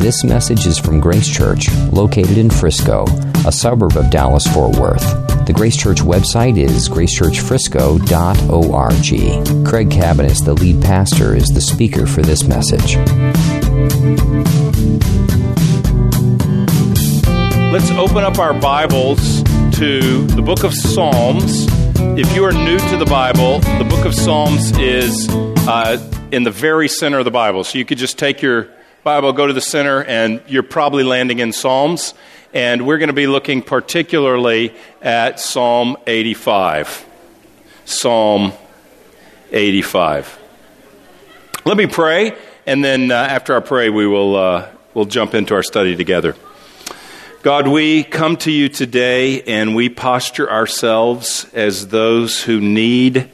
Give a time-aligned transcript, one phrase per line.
[0.00, 3.04] This message is from Grace Church, located in Frisco,
[3.46, 5.04] a suburb of Dallas Fort Worth.
[5.46, 9.66] The Grace Church website is gracechurchfrisco.org.
[9.66, 12.96] Craig Cabaniss, the lead pastor, is the speaker for this message.
[17.70, 19.42] Let's open up our Bibles
[19.74, 21.66] to the book of Psalms.
[22.18, 25.28] If you are new to the Bible, the book of Psalms is
[25.68, 25.98] uh,
[26.32, 27.62] in the very center of the Bible.
[27.62, 28.68] So you could just take your
[29.04, 32.14] Bible, go to the center, and you're probably landing in Psalms.
[32.54, 37.04] And we're going to be looking particularly at Psalm 85.
[37.84, 38.52] Psalm
[39.50, 40.38] 85.
[41.64, 45.54] Let me pray, and then uh, after I pray, we will uh, we'll jump into
[45.54, 46.36] our study together.
[47.42, 53.28] God, we come to you today and we posture ourselves as those who need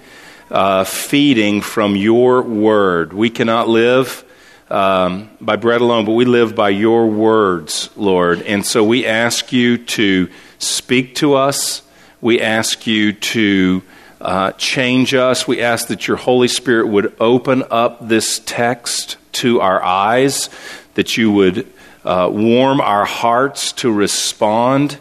[0.50, 3.12] uh, feeding from your word.
[3.12, 4.24] We cannot live
[4.70, 8.42] um, by bread alone, but we live by your words, Lord.
[8.42, 11.82] And so we ask you to speak to us.
[12.20, 13.82] We ask you to
[14.20, 15.46] uh, change us.
[15.46, 20.50] We ask that your Holy Spirit would open up this text to our eyes,
[20.94, 21.66] that you would
[22.04, 24.98] uh, warm our hearts to respond,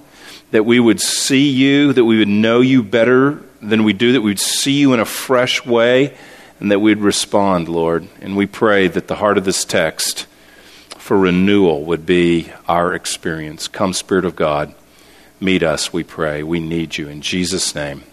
[0.51, 4.21] that we would see you, that we would know you better than we do, that
[4.21, 6.15] we'd see you in a fresh way
[6.59, 8.07] and that we'd respond, Lord.
[8.21, 10.25] And we pray that the heart of this text
[10.97, 13.67] for renewal would be our experience.
[13.67, 14.73] Come, Spirit of God,
[15.39, 16.43] meet us, we pray.
[16.43, 17.07] We need you.
[17.07, 18.03] In Jesus' name,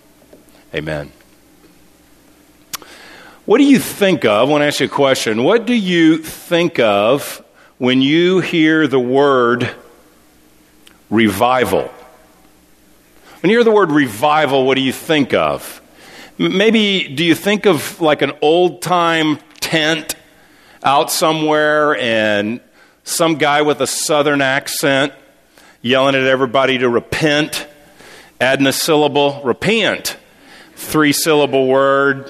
[0.74, 1.12] amen.
[3.46, 4.48] What do you think of?
[4.48, 5.42] I want to ask you a question.
[5.42, 7.44] What do you think of
[7.76, 9.68] when you hear the word
[11.10, 11.90] revival?
[13.40, 15.82] When you hear the word revival, what do you think of?
[16.36, 20.16] Maybe do you think of like an old time tent
[20.82, 22.60] out somewhere and
[23.04, 25.12] some guy with a southern accent
[25.80, 27.68] yelling at everybody to repent,
[28.40, 30.16] adding a syllable, repent,
[30.74, 32.28] three syllable word,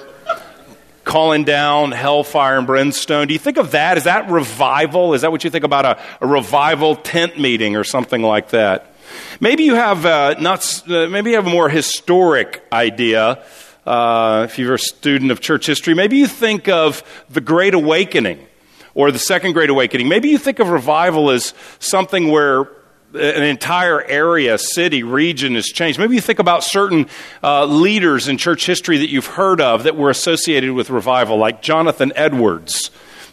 [1.03, 3.27] calling down hellfire and brimstone.
[3.27, 3.97] Do you think of that?
[3.97, 5.15] Is that revival?
[5.15, 8.91] Is that what you think about a, a revival tent meeting or something like that?
[9.39, 10.83] Maybe you have uh, not.
[10.87, 13.43] Uh, maybe you have a more historic idea
[13.85, 18.45] uh, if you're a student of church history, maybe you think of the Great Awakening
[18.93, 20.07] or the Second Great Awakening.
[20.07, 22.69] Maybe you think of revival as something where
[23.13, 25.99] an entire area, city, region is changed.
[25.99, 27.07] Maybe you think about certain
[27.43, 31.61] uh, leaders in church history that you've heard of that were associated with revival, like
[31.61, 32.91] Jonathan Edwards.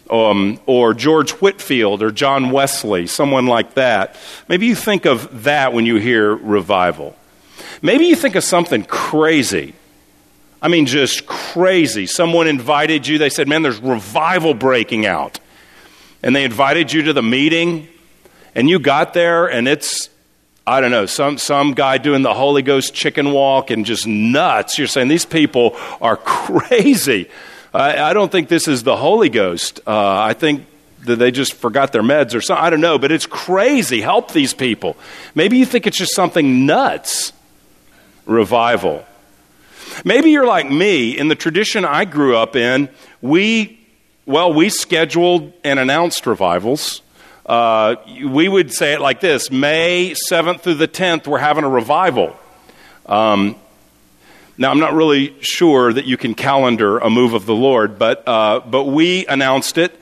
[0.09, 4.17] Um, or George Whitefield or John Wesley, someone like that.
[4.49, 7.15] Maybe you think of that when you hear revival.
[7.81, 9.73] Maybe you think of something crazy
[10.63, 12.05] I mean, just crazy.
[12.05, 15.41] Someone invited you, they said, Man, there's revival breaking out.
[16.23, 17.89] And they invited you to the meeting,
[18.55, 20.07] and you got there, and it's,
[20.65, 24.77] I don't know, some, some guy doing the Holy Ghost chicken walk and just nuts.
[24.77, 27.29] You're saying, These people are crazy.
[27.73, 29.81] I, I don't think this is the Holy Ghost.
[29.85, 30.65] Uh, I think
[31.01, 32.63] that they just forgot their meds or something.
[32.63, 33.99] I don't know, but it's crazy.
[33.99, 34.95] Help these people.
[35.35, 37.33] Maybe you think it's just something nuts.
[38.25, 39.05] Revival.
[40.03, 41.17] Maybe you're like me.
[41.17, 42.89] In the tradition I grew up in,
[43.21, 43.79] we,
[44.25, 47.01] well, we scheduled and announced revivals.
[47.45, 51.69] Uh, we would say it like this May 7th through the 10th, we're having a
[51.69, 52.35] revival.
[53.05, 53.57] Um,
[54.57, 58.27] now, I'm not really sure that you can calendar a move of the Lord, but,
[58.27, 59.99] uh, but we announced it.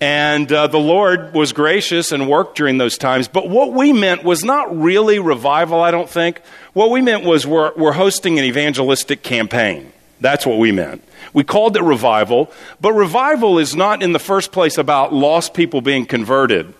[0.00, 3.28] And uh, the Lord was gracious and worked during those times.
[3.28, 6.40] But what we meant was not really revival, I don't think.
[6.72, 9.92] What we meant was we're, we're hosting an evangelistic campaign.
[10.18, 11.04] That's what we meant.
[11.32, 12.50] We called it revival,
[12.80, 16.72] but revival is not in the first place about lost people being converted.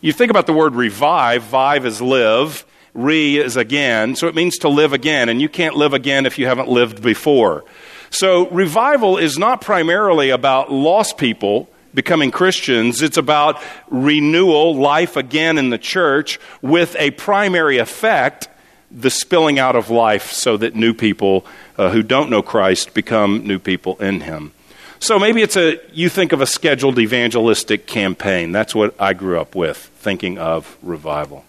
[0.00, 2.64] You think about the word revive, vive is live,
[2.94, 6.38] re is again, so it means to live again, and you can't live again if
[6.38, 7.64] you haven't lived before.
[8.10, 15.58] So revival is not primarily about lost people becoming Christians, it's about renewal, life again
[15.58, 18.48] in the church, with a primary effect
[18.90, 21.44] the spilling out of life so that new people
[21.76, 24.52] uh, who don't know Christ become new people in Him.
[25.00, 28.50] So maybe it's a, you think of a scheduled evangelistic campaign.
[28.50, 31.44] That's what I grew up with, thinking of revival.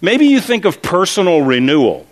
[0.00, 2.06] Maybe you think of personal renewal.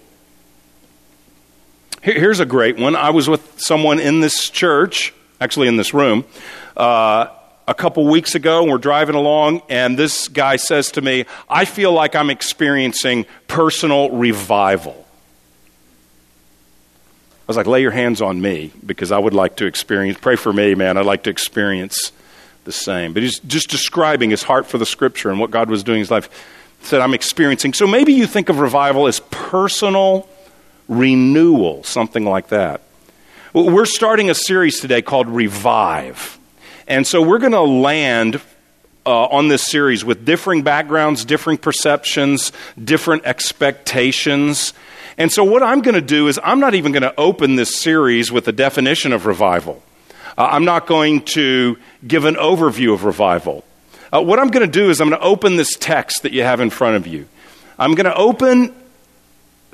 [2.03, 2.97] Here's a great one.
[2.97, 6.25] I was with someone in this church, actually in this room,
[6.77, 7.29] uh,
[7.69, 11.67] a couple weeks ago, and we're driving along, and this guy says to me, I
[11.67, 15.05] feel like I'm experiencing personal revival.
[17.43, 20.37] I was like, lay your hands on me because I would like to experience, pray
[20.37, 20.97] for me, man.
[20.97, 22.11] I'd like to experience
[22.65, 23.13] the same.
[23.13, 26.03] But he's just describing his heart for the scripture and what God was doing in
[26.03, 26.31] his life.
[26.81, 27.75] He said, I'm experiencing.
[27.75, 30.27] So maybe you think of revival as personal
[30.89, 32.81] renewal, something like that.
[33.53, 36.38] We're starting a series today called Revive.
[36.89, 38.41] And so we're going to land
[39.05, 42.51] uh, on this series with differing backgrounds, differing perceptions,
[42.83, 44.73] different expectations.
[45.19, 47.77] And so, what I'm going to do is, I'm not even going to open this
[47.77, 49.83] series with a definition of revival.
[50.37, 51.77] Uh, I'm not going to
[52.07, 53.65] give an overview of revival.
[54.13, 56.43] Uh, what I'm going to do is, I'm going to open this text that you
[56.43, 57.29] have in front of you.
[57.79, 58.75] I'm going to open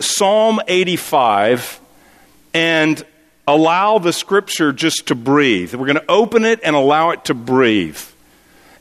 [0.01, 1.81] Psalm 85
[2.55, 3.05] and
[3.47, 5.75] allow the scripture just to breathe.
[5.75, 7.99] We're going to open it and allow it to breathe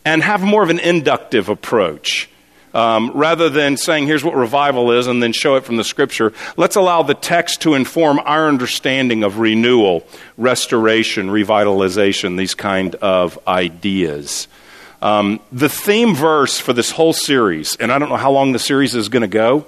[0.05, 2.29] and have more of an inductive approach.
[2.73, 6.33] Um, rather than saying, here's what revival is, and then show it from the scripture,
[6.57, 10.07] let's allow the text to inform our understanding of renewal,
[10.37, 14.47] restoration, revitalization, these kind of ideas.
[15.03, 18.59] Um, the theme verse for this whole series, and I don't know how long the
[18.59, 19.67] series is going to go,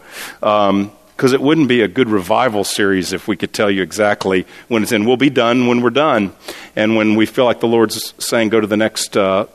[1.16, 4.84] because it wouldn't be a good revival series if we could tell you exactly when
[4.84, 5.06] it's in.
[5.06, 6.34] We'll be done when we're done,
[6.76, 9.46] and when we feel like the Lord's saying, go to the next uh,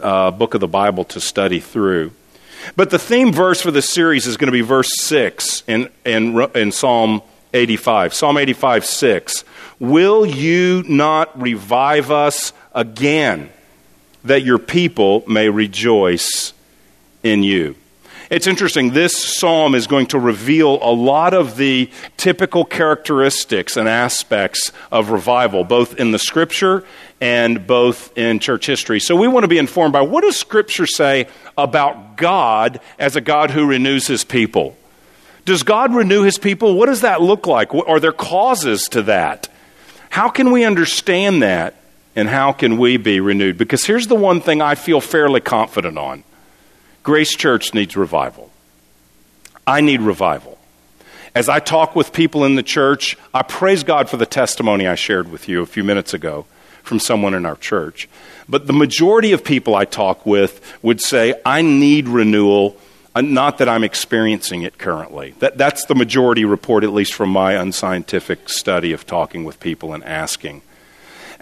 [0.00, 2.12] uh, book of the Bible to study through.
[2.76, 6.40] But the theme verse for this series is going to be verse 6 in, in,
[6.54, 7.22] in Psalm
[7.52, 8.14] 85.
[8.14, 9.44] Psalm 85, 6.
[9.80, 13.50] Will you not revive us again,
[14.24, 16.52] that your people may rejoice
[17.22, 17.74] in you?
[18.32, 18.92] It's interesting.
[18.92, 25.10] This psalm is going to reveal a lot of the typical characteristics and aspects of
[25.10, 26.82] revival, both in the scripture
[27.20, 29.00] and both in church history.
[29.00, 33.20] So we want to be informed by what does scripture say about God as a
[33.20, 34.78] God who renews his people?
[35.44, 36.76] Does God renew his people?
[36.76, 37.74] What does that look like?
[37.74, 39.50] Are there causes to that?
[40.08, 41.74] How can we understand that?
[42.16, 43.58] And how can we be renewed?
[43.58, 46.24] Because here's the one thing I feel fairly confident on
[47.02, 48.50] Grace Church needs revival.
[49.66, 50.58] I need revival.
[51.34, 54.94] As I talk with people in the church, I praise God for the testimony I
[54.94, 56.46] shared with you a few minutes ago
[56.82, 58.08] from someone in our church.
[58.48, 62.76] But the majority of people I talk with would say, I need renewal,
[63.16, 65.34] not that I'm experiencing it currently.
[65.38, 69.94] That, that's the majority report, at least from my unscientific study of talking with people
[69.94, 70.62] and asking.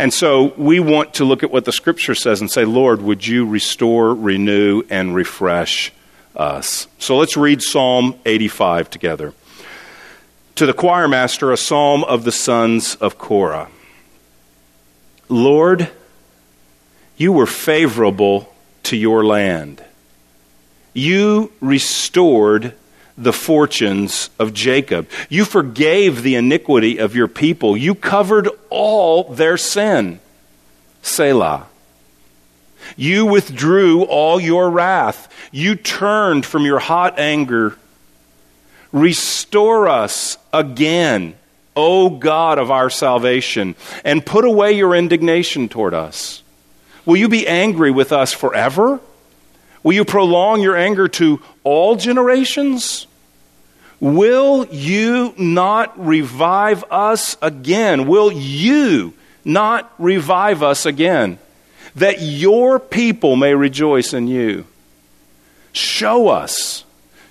[0.01, 3.27] And so we want to look at what the scripture says and say, Lord, would
[3.27, 5.93] you restore, renew, and refresh
[6.35, 6.87] us?
[6.99, 9.35] So let's read Psalm 85 together.
[10.55, 13.69] To the choir master, a psalm of the sons of Korah.
[15.29, 15.91] Lord,
[17.19, 18.55] you were favorable
[18.85, 19.85] to your land.
[20.95, 22.73] You restored
[23.23, 25.09] the fortunes of Jacob.
[25.29, 27.77] You forgave the iniquity of your people.
[27.77, 30.21] You covered all their sin.
[31.03, 31.67] Selah.
[32.97, 35.29] You withdrew all your wrath.
[35.53, 37.77] You turned from your hot anger.
[38.93, 41.35] Restore us again,
[41.77, 46.43] O God of our salvation, and put away your indignation toward us.
[47.07, 49.01] Will you be angry with us forever?
[49.83, 53.07] Will you prolong your anger to all generations?
[54.01, 58.07] Will you not revive us again?
[58.07, 59.13] Will you
[59.45, 61.39] not revive us again?
[61.95, 64.65] That your people may rejoice in you.
[65.73, 66.85] Show us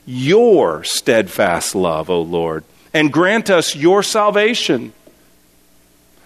[0.05, 2.63] your steadfast love, O Lord,
[2.94, 4.94] and grant us your salvation.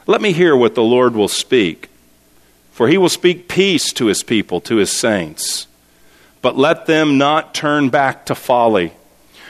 [0.05, 1.89] Let me hear what the Lord will speak,
[2.73, 5.67] for he will speak peace to his people, to his saints.
[6.41, 8.91] But let them not turn back to folly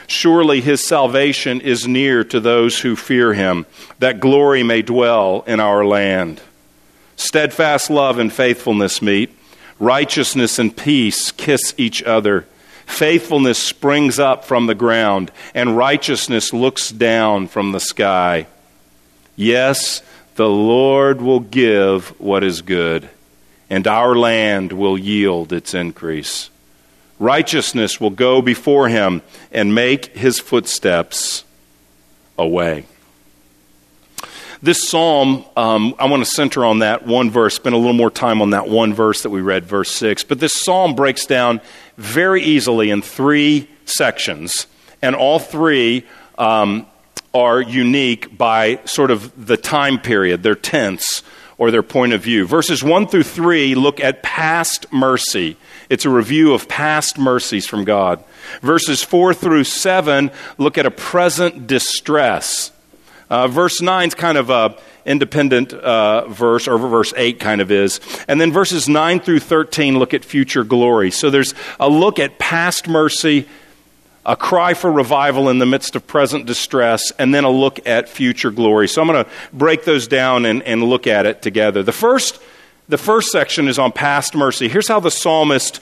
[0.06, 3.66] Surely his salvation is near to those who fear him,
[3.98, 6.40] that glory may dwell in our land.
[7.16, 9.36] Steadfast love and faithfulness meet,
[9.78, 12.46] righteousness and peace kiss each other.
[12.86, 18.46] Faithfulness springs up from the ground, and righteousness looks down from the sky.
[19.36, 20.02] Yes,
[20.36, 23.08] the Lord will give what is good,
[23.70, 26.50] and our land will yield its increase.
[27.18, 31.44] Righteousness will go before him and make his footsteps
[32.36, 32.86] a way.
[34.62, 38.10] This psalm, um, I want to center on that one verse, spend a little more
[38.10, 40.24] time on that one verse that we read, verse 6.
[40.24, 41.60] But this psalm breaks down
[41.98, 44.66] very easily in three sections,
[45.02, 46.06] and all three
[46.38, 46.86] um,
[47.34, 51.22] are unique by sort of the time period, their tense
[51.58, 52.46] or their point of view.
[52.46, 55.56] Verses 1 through 3 look at past mercy
[55.90, 58.24] it's a review of past mercies from God.
[58.62, 62.72] Verses 4 through 7 look at a present distress.
[63.30, 67.70] Uh, verse 9 is kind of a independent uh, verse, or verse 8 kind of
[67.70, 68.00] is.
[68.26, 71.10] And then verses 9 through 13 look at future glory.
[71.10, 73.46] So there's a look at past mercy,
[74.26, 78.08] a cry for revival in the midst of present distress, and then a look at
[78.08, 78.88] future glory.
[78.88, 81.82] So I'm going to break those down and, and look at it together.
[81.82, 82.40] The first,
[82.88, 84.68] the first section is on past mercy.
[84.68, 85.80] Here's how the psalmist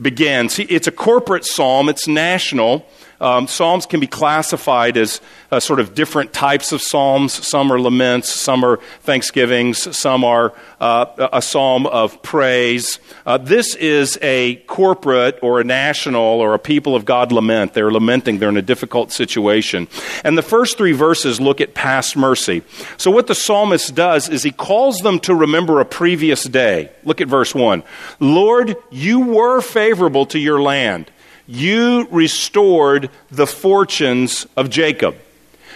[0.00, 0.58] begins.
[0.58, 2.86] It's a corporate psalm, it's national.
[3.20, 5.20] Um, psalms can be classified as
[5.50, 7.32] uh, sort of different types of psalms.
[7.32, 13.00] Some are laments, some are thanksgivings, some are uh, a psalm of praise.
[13.26, 17.74] Uh, this is a corporate or a national or a people of God lament.
[17.74, 19.88] They're lamenting, they're in a difficult situation.
[20.22, 22.62] And the first three verses look at past mercy.
[22.98, 26.90] So, what the psalmist does is he calls them to remember a previous day.
[27.04, 27.82] Look at verse 1.
[28.20, 31.10] Lord, you were favorable to your land
[31.48, 35.16] you restored the fortunes of Jacob.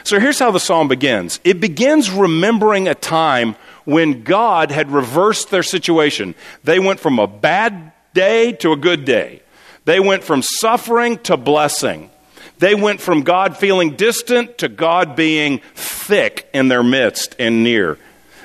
[0.05, 5.51] So here's how the psalm begins it begins remembering a time when God had reversed
[5.51, 6.35] their situation.
[6.63, 9.43] They went from a bad day to a good day,
[9.85, 12.11] they went from suffering to blessing.
[12.59, 17.99] They went from God feeling distant to God being thick in their midst and near.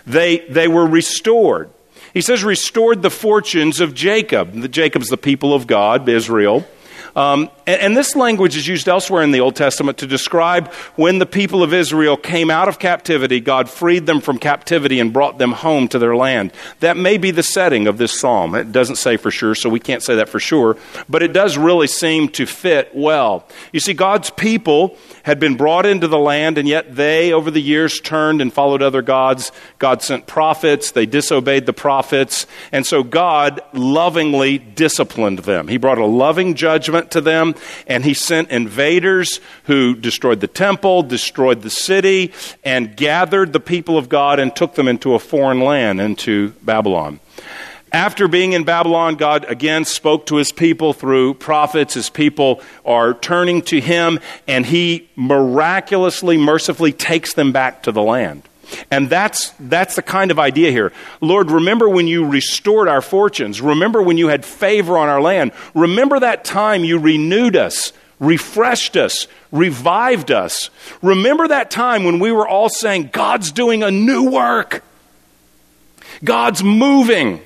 [0.07, 1.69] They, they were restored.
[2.15, 4.71] He says, restored the fortunes of Jacob.
[4.71, 6.65] Jacob's the people of God, Israel.
[7.17, 11.17] Um, and, and, this language is used elsewhere in the Old Testament to describe when
[11.17, 15.39] the people of Israel came out of captivity, God freed them from captivity and brought
[15.39, 16.53] them home to their land.
[16.79, 18.53] That may be the setting of this psalm.
[18.53, 20.77] It doesn't say for sure, so we can't say that for sure,
[21.09, 23.47] but it does really seem to fit well.
[23.71, 27.59] You see, God's people had been brought into the land, and yet they, over the
[27.59, 29.51] years, turned and followed other gods.
[29.79, 35.67] God sent prophets, they disobeyed the prophets, and so God lovingly disciplined them.
[35.67, 37.55] He brought a loving judgment to them,
[37.87, 42.33] and he sent invaders who destroyed the temple, destroyed the city,
[42.63, 47.19] and gathered the people of God and took them into a foreign land, into Babylon.
[47.93, 51.93] After being in Babylon, God again spoke to his people through prophets.
[51.93, 58.01] His people are turning to him, and he miraculously, mercifully takes them back to the
[58.01, 58.43] land.
[58.91, 60.91] And that's, that's the kind of idea here.
[61.21, 63.61] Lord, remember when you restored our fortunes.
[63.61, 65.51] Remember when you had favor on our land.
[65.73, 70.69] Remember that time you renewed us, refreshed us, revived us.
[71.01, 74.83] Remember that time when we were all saying, God's doing a new work.
[76.23, 77.41] God's moving.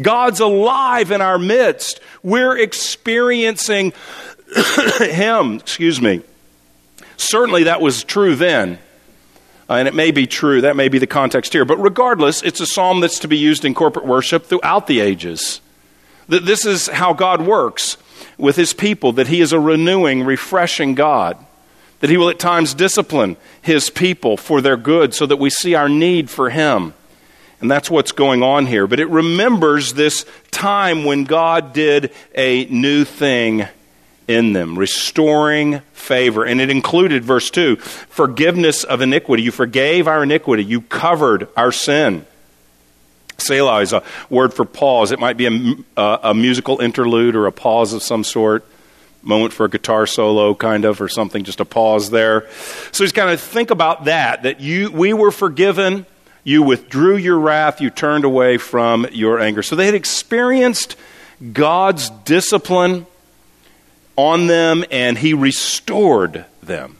[0.00, 2.00] God's alive in our midst.
[2.22, 3.92] We're experiencing
[4.98, 5.56] Him.
[5.56, 6.22] Excuse me.
[7.16, 8.78] Certainly that was true then.
[9.72, 11.64] Uh, and it may be true, that may be the context here.
[11.64, 15.62] But regardless, it's a psalm that's to be used in corporate worship throughout the ages.
[16.28, 17.96] That this is how God works
[18.36, 21.38] with his people, that he is a renewing, refreshing God.
[22.00, 25.74] That he will at times discipline his people for their good so that we see
[25.74, 26.92] our need for him.
[27.62, 28.86] And that's what's going on here.
[28.86, 33.66] But it remembers this time when God did a new thing
[34.28, 36.44] in them, restoring favor.
[36.44, 39.42] And it included, verse 2, forgiveness of iniquity.
[39.42, 42.26] You forgave our iniquity, you covered our sin.
[43.38, 45.10] Selah is a word for pause.
[45.10, 48.64] It might be a, a, uh, a musical interlude or a pause of some sort
[49.22, 52.48] moment for a guitar solo kind of or something just a pause there
[52.90, 56.04] so he's kind of think about that that you we were forgiven
[56.42, 60.96] you withdrew your wrath you turned away from your anger so they had experienced
[61.52, 63.06] god's discipline
[64.16, 66.96] on them and he restored them.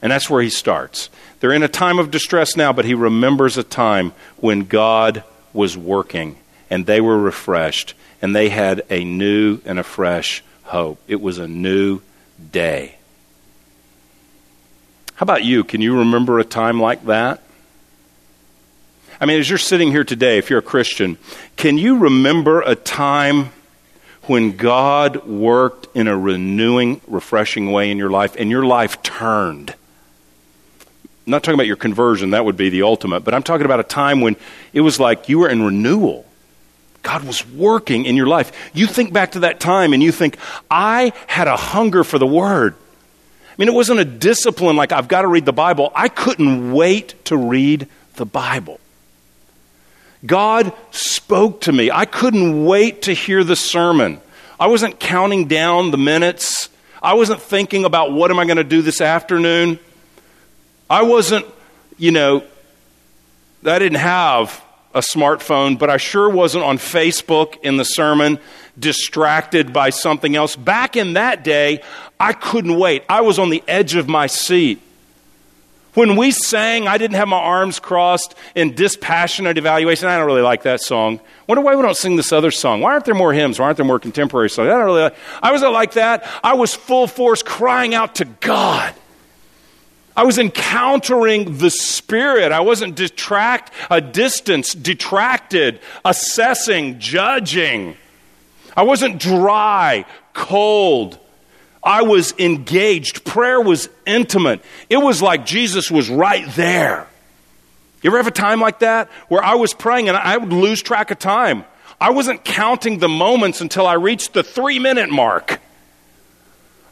[0.00, 1.10] And that's where he starts.
[1.40, 5.76] They're in a time of distress now, but he remembers a time when God was
[5.76, 6.36] working
[6.70, 11.00] and they were refreshed and they had a new and a fresh hope.
[11.06, 12.00] It was a new
[12.50, 12.96] day.
[15.14, 15.62] How about you?
[15.62, 17.42] Can you remember a time like that?
[19.20, 21.16] I mean, as you're sitting here today, if you're a Christian,
[21.56, 23.50] can you remember a time
[24.24, 29.74] when God worked in a renewing, refreshing way in your life and your life turned.
[31.26, 33.80] I'm not talking about your conversion, that would be the ultimate, but I'm talking about
[33.80, 34.36] a time when
[34.72, 36.26] it was like you were in renewal.
[37.02, 38.52] God was working in your life.
[38.74, 40.36] You think back to that time and you think,
[40.70, 42.74] I had a hunger for the Word.
[42.74, 45.92] I mean, it wasn't a discipline like I've got to read the Bible.
[45.94, 48.80] I couldn't wait to read the Bible.
[50.24, 51.90] God spoke to me.
[51.90, 54.20] I couldn't wait to hear the sermon.
[54.58, 56.68] I wasn't counting down the minutes.
[57.02, 59.80] I wasn't thinking about what am I going to do this afternoon.
[60.88, 61.46] I wasn't,
[61.98, 62.44] you know,
[63.64, 64.62] I didn't have
[64.94, 68.38] a smartphone, but I sure wasn't on Facebook in the sermon,
[68.78, 70.54] distracted by something else.
[70.54, 71.82] Back in that day,
[72.20, 73.02] I couldn't wait.
[73.08, 74.80] I was on the edge of my seat
[75.94, 80.08] When we sang, I didn't have my arms crossed in dispassionate evaluation.
[80.08, 81.20] I don't really like that song.
[81.46, 82.80] Wonder why we don't sing this other song.
[82.80, 83.58] Why aren't there more hymns?
[83.58, 84.68] Why aren't there more contemporary songs?
[84.68, 85.02] I don't really.
[85.02, 86.26] Like, I wasn't like that.
[86.42, 88.94] I was full force crying out to God.
[90.16, 92.52] I was encountering the Spirit.
[92.52, 97.96] I wasn't detract, a distance, detracted, assessing, judging.
[98.76, 101.18] I wasn't dry, cold.
[101.82, 103.24] I was engaged.
[103.24, 104.62] Prayer was intimate.
[104.88, 107.08] It was like Jesus was right there.
[108.02, 110.82] You ever have a time like that where I was praying and I would lose
[110.82, 111.64] track of time?
[112.00, 115.60] I wasn't counting the moments until I reached the three minute mark.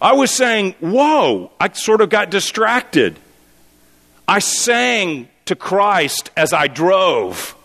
[0.01, 3.19] I was saying, Whoa, I sort of got distracted.
[4.27, 7.57] I sang to Christ as I drove.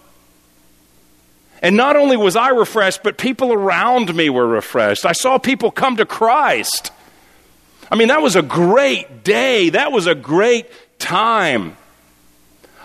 [1.61, 5.05] And not only was I refreshed, but people around me were refreshed.
[5.05, 6.91] I saw people come to Christ.
[7.91, 9.69] I mean, that was a great day.
[9.69, 10.67] That was a great
[10.99, 11.77] time.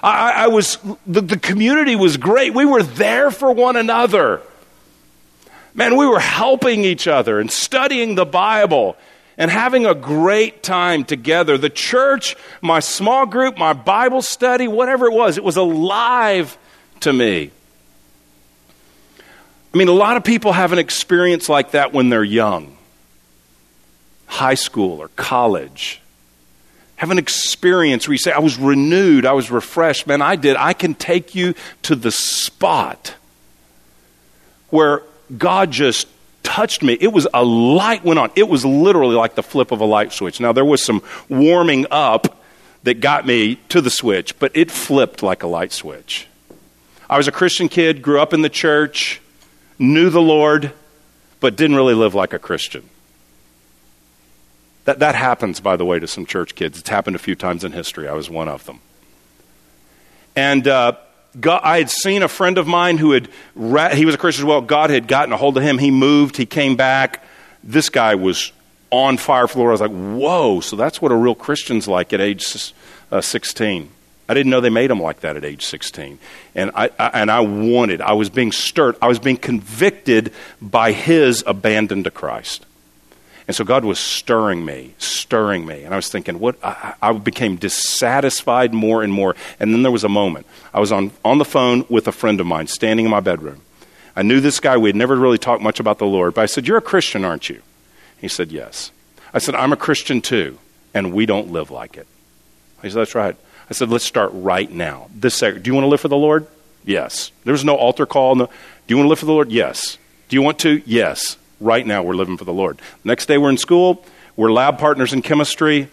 [0.03, 2.55] I, I was, the, the community was great.
[2.55, 4.41] We were there for one another.
[5.75, 8.97] Man, we were helping each other and studying the Bible
[9.39, 11.57] and having a great time together.
[11.57, 16.59] The church, my small group, my Bible study, whatever it was, it was alive
[17.01, 17.51] to me.
[19.73, 22.77] I mean, a lot of people have an experience like that when they're young,
[24.31, 26.01] high school or college.
[26.97, 30.07] Have an experience where you say, I was renewed, I was refreshed.
[30.07, 30.57] Man, I did.
[30.57, 33.15] I can take you to the spot
[34.69, 35.03] where
[35.37, 36.07] God just
[36.45, 36.97] touched me.
[37.01, 38.31] It was a light went on.
[38.37, 40.41] It was literally like the flip of a light switch.
[40.41, 42.41] Now, there was some warming up
[42.85, 46.29] that got me to the switch, but it flipped like a light switch.
[47.09, 49.21] I was a Christian kid, grew up in the church,
[49.79, 50.73] knew the Lord,
[51.41, 52.89] but didn't really live like a Christian.
[54.91, 56.81] That, that happens, by the way, to some church kids.
[56.81, 58.09] It's happened a few times in history.
[58.09, 58.81] I was one of them.
[60.35, 60.97] And uh,
[61.39, 63.29] God, I had seen a friend of mine who had,
[63.95, 64.61] he was a Christian as well.
[64.61, 65.79] God had gotten a hold of him.
[65.79, 67.25] He moved, he came back.
[67.63, 68.51] This guy was
[68.91, 69.71] on fire for the Lord.
[69.71, 72.75] I was like, whoa, so that's what a real Christian's like at age
[73.13, 73.91] uh, 16.
[74.29, 76.19] I didn't know they made them like that at age 16.
[76.57, 80.91] And I, I, and I wanted, I was being stirred, I was being convicted by
[80.91, 82.67] his abandon to Christ.
[83.51, 85.83] And so God was stirring me, stirring me.
[85.83, 86.55] And I was thinking, what?
[86.63, 89.35] I, I, became dissatisfied more and more.
[89.59, 90.47] And then there was a moment.
[90.73, 93.63] I was on, on the phone with a friend of mine, standing in my bedroom.
[94.15, 94.77] I knew this guy.
[94.77, 96.35] We had never really talked much about the Lord.
[96.35, 97.61] But I said, You're a Christian, aren't you?
[98.21, 98.93] He said, Yes.
[99.35, 100.57] I said, I'm a Christian too,
[100.95, 102.07] and we don't live like it.
[102.83, 103.35] He said, That's right.
[103.69, 105.11] I said, Let's start right now.
[105.13, 105.65] This second.
[105.65, 106.47] Do you want to live for the Lord?
[106.85, 107.33] Yes.
[107.43, 108.37] There was no altar call.
[108.37, 108.47] No.
[108.47, 108.53] Do
[108.87, 109.51] you want to live for the Lord?
[109.51, 109.99] Yes.
[110.29, 110.81] Do you want to?
[110.87, 112.81] Yes right now we're living for the Lord.
[113.05, 114.05] Next day we're in school,
[114.37, 115.89] we're lab partners in chemistry.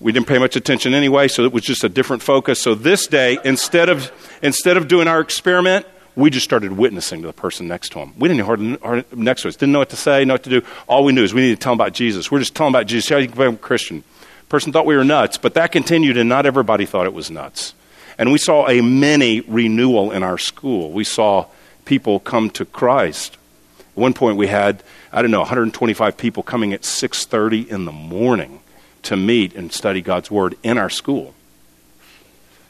[0.00, 2.60] We didn't pay much attention anyway, so it was just a different focus.
[2.60, 4.10] So this day, instead of
[4.42, 8.14] instead of doing our experiment, we just started witnessing to the person next to him.
[8.18, 10.50] We didn't know hardly, next to us, didn't know what to say, know what to
[10.50, 10.62] do.
[10.88, 12.30] All we knew is we needed to tell them about Jesus.
[12.30, 13.10] We're just telling about Jesus.
[13.10, 14.02] How you become a Christian?
[14.48, 17.72] Person thought we were nuts, but that continued, and not everybody thought it was nuts.
[18.18, 20.90] And we saw a mini renewal in our school.
[20.90, 21.46] We saw
[21.84, 23.38] people come to Christ.
[23.78, 27.92] At one point, we had I don't know, 125 people coming at 6:30 in the
[27.92, 28.60] morning
[29.02, 31.34] to meet and study God's word in our school.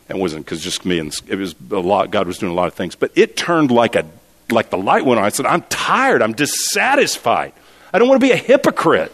[0.09, 2.11] It wasn't because just me and it was a lot.
[2.11, 4.05] God was doing a lot of things, but it turned like a
[4.51, 5.25] like the light went on.
[5.25, 6.23] I said, "I'm tired.
[6.23, 7.53] I'm dissatisfied.
[7.93, 9.13] I don't want to be a hypocrite.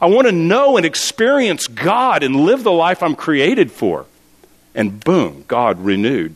[0.00, 4.06] I want to know and experience God and live the life I'm created for."
[4.74, 6.34] And boom, God renewed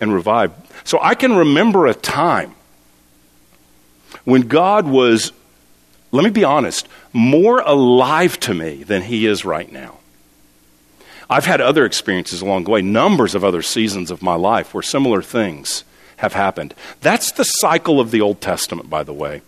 [0.00, 0.54] and revived.
[0.84, 2.54] So I can remember a time
[4.24, 5.32] when God was,
[6.10, 9.98] let me be honest, more alive to me than he is right now.
[11.28, 14.82] I've had other experiences along the way, numbers of other seasons of my life where
[14.82, 15.84] similar things
[16.16, 16.74] have happened.
[17.00, 19.40] That's the cycle of the Old Testament, by the way.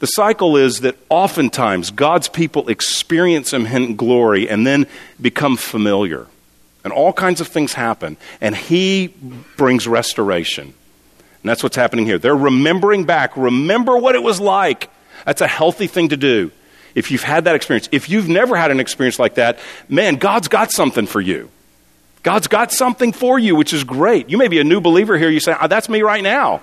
[0.00, 4.86] The cycle is that oftentimes God's people experience Him in glory and then
[5.20, 6.26] become familiar.
[6.84, 9.14] And all kinds of things happen, and He
[9.56, 10.74] brings restoration.
[11.44, 12.18] And that's what's happening here.
[12.18, 13.36] They're remembering back.
[13.36, 14.88] Remember what it was like.
[15.26, 16.50] That's a healthy thing to do.
[16.94, 20.48] If you've had that experience, if you've never had an experience like that, man, God's
[20.48, 21.50] got something for you.
[22.22, 24.30] God's got something for you, which is great.
[24.30, 25.28] You may be a new believer here.
[25.28, 26.62] You say, oh, That's me right now.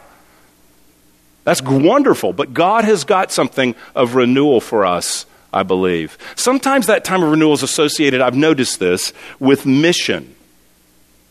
[1.44, 2.34] That's wonderful.
[2.34, 6.18] But God has got something of renewal for us, I believe.
[6.36, 10.36] Sometimes that time of renewal is associated, I've noticed this, with mission.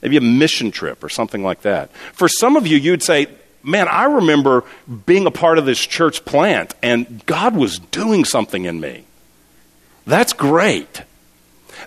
[0.02, 1.92] Maybe a mission trip or something like that.
[2.12, 3.26] For some of you, you'd say,
[3.62, 4.64] man, I remember
[5.06, 9.04] being a part of this church plant and God was doing something in me.
[10.06, 11.02] That's great.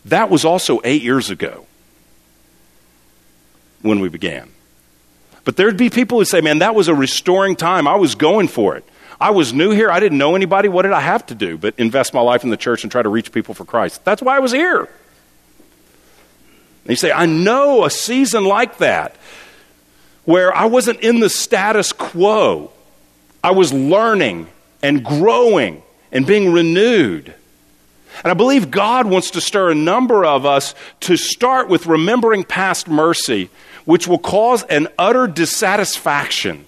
[0.06, 1.66] That was also eight years ago.
[3.84, 4.50] when we began.
[5.46, 7.88] But there'd be people who say, man, that was a restoring time.
[7.88, 8.86] I was going for it.
[9.20, 9.92] I was new here.
[9.92, 10.70] I didn't know anybody.
[10.70, 13.02] What did I have to do but invest my life in the church and try
[13.02, 14.04] to reach people for Christ?
[14.06, 14.82] That's why I was here.
[16.84, 19.16] And you say, I know a season like that
[20.26, 22.72] where I wasn't in the status quo.
[23.44, 24.48] I was learning
[24.82, 27.34] and growing and being renewed.
[28.24, 32.44] And I believe God wants to stir a number of us to start with remembering
[32.44, 33.50] past mercy,
[33.86, 36.66] which will cause an utter dissatisfaction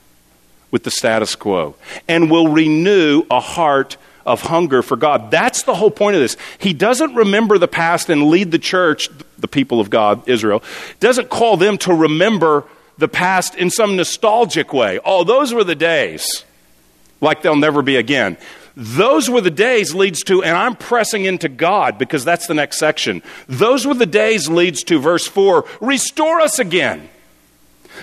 [0.72, 1.76] with the status quo
[2.08, 5.30] and will renew a heart of hunger for God.
[5.30, 6.36] That's the whole point of this.
[6.58, 10.64] He doesn't remember the past and lead the church, the people of God, Israel,
[11.00, 12.64] doesn't call them to remember
[12.98, 15.00] the past in some nostalgic way.
[15.04, 16.44] Oh, those were the days,
[17.22, 18.38] like they'll never be again.
[18.78, 22.78] Those were the days leads to, and I'm pressing into God because that's the next
[22.78, 23.24] section.
[23.48, 27.10] Those were the days leads to verse 4 restore us again.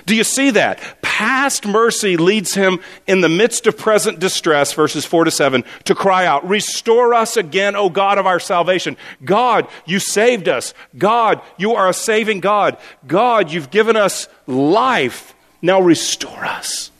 [0.06, 1.02] Do you see that?
[1.02, 5.94] Past mercy leads him in the midst of present distress, verses 4 to 7, to
[5.94, 8.96] cry out, Restore us again, O God of our salvation.
[9.24, 10.74] God, you saved us.
[10.96, 12.78] God, you are a saving God.
[13.06, 15.34] God, you've given us life.
[15.60, 16.90] Now restore us.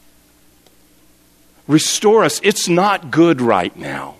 [1.66, 2.40] Restore us.
[2.42, 4.16] It's not good right now.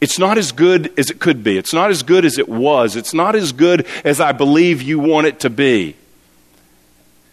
[0.00, 1.56] It's not as good as it could be.
[1.56, 2.96] It's not as good as it was.
[2.96, 5.96] It's not as good as I believe you want it to be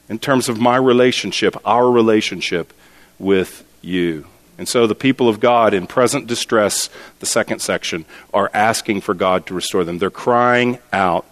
[0.10, 2.74] in terms of my relationship, our relationship
[3.20, 4.26] with you.
[4.58, 9.14] And so the people of God in present distress, the second section, are asking for
[9.14, 9.98] God to restore them.
[9.98, 11.26] They're crying out.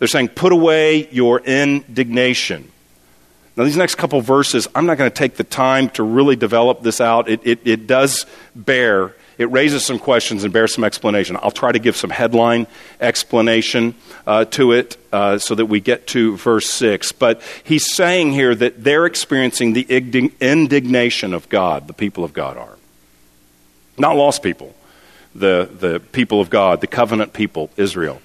[0.00, 2.72] They're saying, Put away your indignation.
[3.56, 6.82] Now, these next couple verses, I'm not going to take the time to really develop
[6.82, 7.28] this out.
[7.28, 8.24] It, it, it, does
[8.56, 11.36] bear, it raises some questions and bears some explanation.
[11.36, 12.68] I'll try to give some headline
[13.00, 17.12] explanation uh, to it uh, so that we get to verse 6.
[17.12, 19.82] But he's saying here that they're experiencing the
[20.40, 22.78] indignation of God, the people of God are.
[23.98, 24.74] Not lost people,
[25.34, 28.22] the, the people of God, the covenant people, Israel.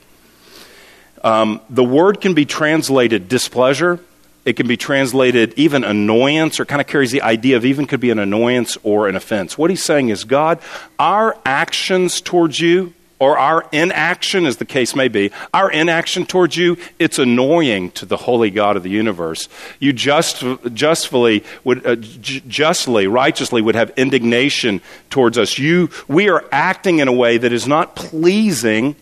[1.25, 3.99] Um, the word can be translated displeasure
[4.45, 7.99] it can be translated even annoyance, or kind of carries the idea of even could
[7.99, 9.57] be an annoyance or an offense.
[9.57, 10.59] What he's saying is, God,
[10.99, 16.55] our actions towards you, or our inaction, as the case may be, our inaction towards
[16.57, 19.49] you, it's annoying to the holy God of the universe.
[19.79, 25.57] You just, justly, would, uh, j- justly, righteously would have indignation towards us.
[25.57, 28.95] You, we are acting in a way that is not pleasing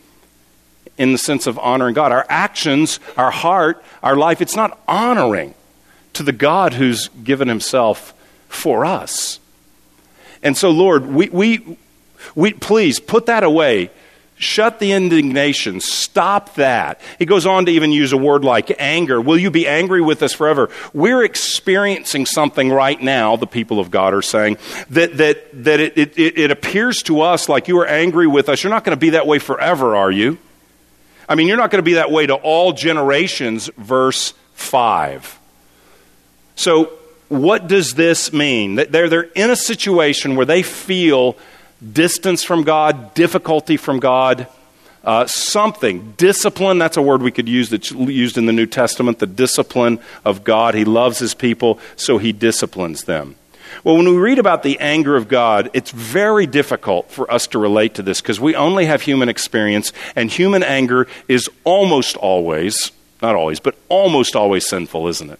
[0.97, 2.11] in the sense of honoring God.
[2.11, 5.55] Our actions, our heart, our life, it's not honoring
[6.13, 8.13] to the God who's given himself
[8.47, 9.39] for us.
[10.43, 11.77] And so, Lord, we, we,
[12.35, 13.89] we please put that away.
[14.35, 15.79] Shut the indignation.
[15.79, 16.99] Stop that.
[17.17, 19.21] He goes on to even use a word like anger.
[19.21, 20.69] Will you be angry with us forever?
[20.93, 24.57] We're experiencing something right now, the people of God are saying,
[24.89, 28.63] that, that, that it, it, it appears to us like you are angry with us.
[28.63, 30.37] You're not going to be that way forever, are you?
[31.27, 35.39] I mean, you're not going to be that way to all generations, verse 5.
[36.55, 36.91] So,
[37.29, 38.75] what does this mean?
[38.75, 41.35] They're, they're in a situation where they feel
[41.91, 44.47] distance from God, difficulty from God,
[45.03, 46.13] uh, something.
[46.17, 49.99] Discipline, that's a word we could use that's used in the New Testament, the discipline
[50.23, 50.75] of God.
[50.75, 53.35] He loves his people, so he disciplines them.
[53.83, 57.59] Well, when we read about the anger of God, it's very difficult for us to
[57.59, 62.91] relate to this because we only have human experience, and human anger is almost always,
[63.21, 65.39] not always, but almost always sinful, isn't it?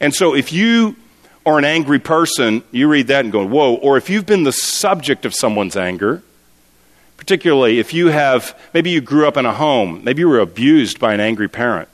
[0.00, 0.96] And so if you
[1.46, 4.52] are an angry person, you read that and go, whoa, or if you've been the
[4.52, 6.22] subject of someone's anger,
[7.16, 10.98] particularly if you have, maybe you grew up in a home, maybe you were abused
[10.98, 11.88] by an angry parent,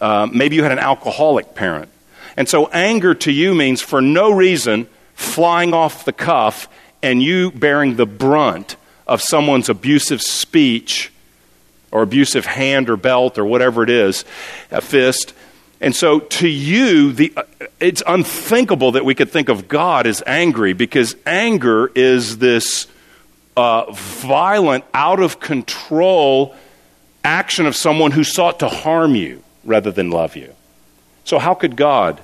[0.00, 1.90] uh, maybe you had an alcoholic parent
[2.36, 6.68] and so anger to you means for no reason flying off the cuff
[7.02, 11.12] and you bearing the brunt of someone's abusive speech
[11.90, 14.24] or abusive hand or belt or whatever it is,
[14.70, 15.34] a fist.
[15.80, 17.42] And so to you, the, uh,
[17.80, 22.86] it's unthinkable that we could think of God as angry because anger is this
[23.56, 26.54] uh, violent, out of control
[27.24, 30.54] action of someone who sought to harm you rather than love you.
[31.24, 32.20] So, how could God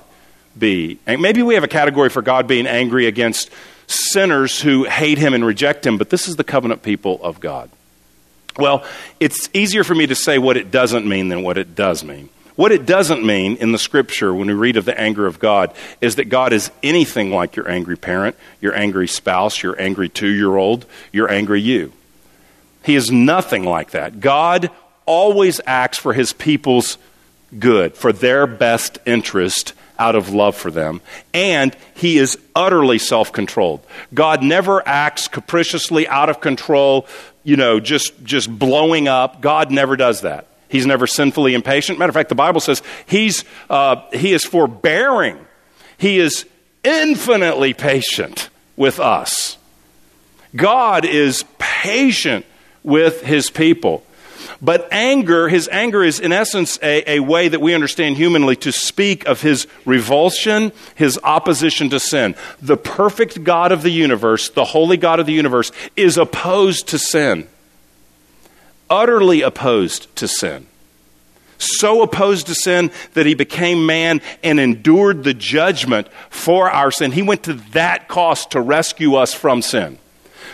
[0.57, 0.99] be?
[1.05, 3.49] And maybe we have a category for God being angry against
[3.87, 7.69] sinners who hate Him and reject Him, but this is the covenant people of God.
[8.57, 8.83] Well,
[9.19, 12.29] it's easier for me to say what it doesn't mean than what it does mean.
[12.55, 15.73] What it doesn't mean in the scripture when we read of the anger of God
[16.01, 20.29] is that God is anything like your angry parent, your angry spouse, your angry two
[20.29, 21.93] year old, your angry you.
[22.83, 24.19] He is nothing like that.
[24.19, 24.71] God
[25.05, 26.97] always acts for his people's
[27.57, 31.01] good, for their best interest out of love for them.
[31.33, 33.85] And he is utterly self controlled.
[34.13, 37.07] God never acts capriciously out of control,
[37.43, 39.41] you know, just, just blowing up.
[39.41, 40.47] God never does that.
[40.69, 41.97] He's never sinfully impatient.
[41.97, 45.39] Matter of fact, the Bible says he's, uh, he is forbearing.
[45.97, 46.45] He is
[46.83, 49.57] infinitely patient with us.
[50.55, 52.45] God is patient
[52.83, 54.03] with his people.
[54.61, 58.71] But anger, his anger is in essence a, a, way that we understand humanly to
[58.71, 62.35] speak of his revulsion, his opposition to sin.
[62.61, 66.97] The perfect God of the universe, the holy God of the universe, is opposed to
[66.97, 67.47] sin.
[68.89, 70.65] Utterly opposed to sin.
[71.59, 77.11] So opposed to sin that he became man and endured the judgment for our sin.
[77.11, 79.97] He went to that cost to rescue us from sin.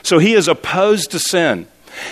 [0.02, 1.68] So he is opposed to sin.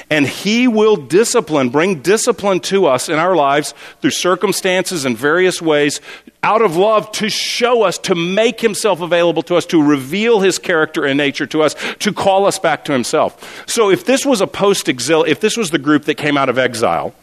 [0.10, 5.62] And He will discipline, bring discipline to us in our lives through circumstances and various
[5.62, 6.02] ways
[6.44, 10.58] out of love to show us, to make Himself available to us, to reveal His
[10.58, 13.64] character and nature to us, to call us back to Himself.
[13.68, 16.50] So if this was a post exil, if this was the group that came out
[16.50, 17.14] of exile,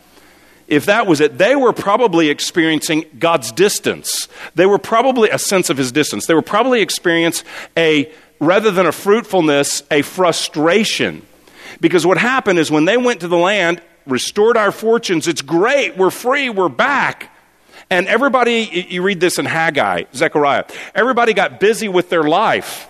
[0.68, 4.29] if that was it, they were probably experiencing God's distance.
[4.55, 6.27] They were probably a sense of His distance.
[6.27, 11.23] They were probably experiencing a, rather than a fruitfulness, a frustration
[11.81, 15.97] because what happened is when they went to the land, restored our fortunes, it's great,
[15.97, 17.35] we're free, we're back.
[17.91, 22.87] And everybody, you read this in Haggai, Zechariah, everybody got busy with their life.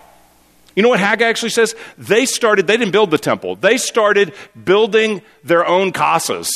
[0.75, 1.75] You know what Haggai actually says?
[1.97, 6.51] They started, they didn't build the temple, they started building their own casas.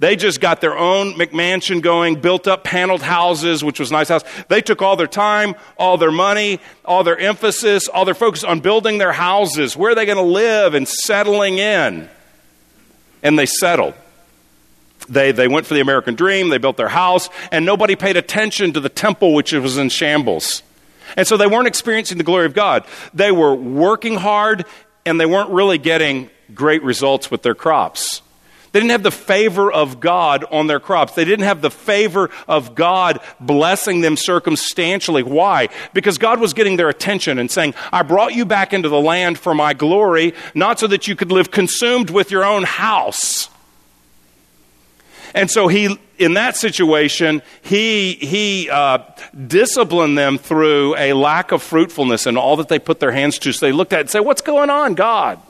[0.00, 4.22] They just got their own McMansion going, built up paneled houses, which was nice house.
[4.46, 8.60] They took all their time, all their money, all their emphasis, all their focus on
[8.60, 9.76] building their houses.
[9.76, 12.08] Where are they going to live and settling in?
[13.24, 13.94] And they settled.
[15.08, 18.74] They, they went for the American dream, they built their house, and nobody paid attention
[18.74, 20.62] to the temple, which was in shambles.
[21.16, 22.84] And so they weren't experiencing the glory of God.
[23.14, 24.64] They were working hard,
[25.06, 28.22] and they weren't really getting great results with their crops.
[28.78, 31.14] They didn't have the favor of God on their crops.
[31.14, 35.24] They didn't have the favor of God blessing them circumstantially.
[35.24, 35.68] Why?
[35.94, 39.36] Because God was getting their attention and saying, I brought you back into the land
[39.36, 43.50] for my glory, not so that you could live consumed with your own house.
[45.34, 48.98] And so he, in that situation, he, he uh,
[49.48, 53.52] disciplined them through a lack of fruitfulness in all that they put their hands to.
[53.52, 55.40] So they looked at it and said, What's going on, God?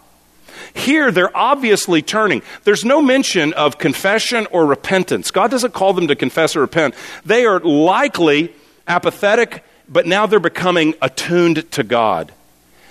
[0.75, 2.43] Here, they're obviously turning.
[2.65, 5.31] There's no mention of confession or repentance.
[5.31, 6.95] God doesn't call them to confess or repent.
[7.25, 8.55] They are likely
[8.87, 12.33] apathetic, but now they're becoming attuned to God.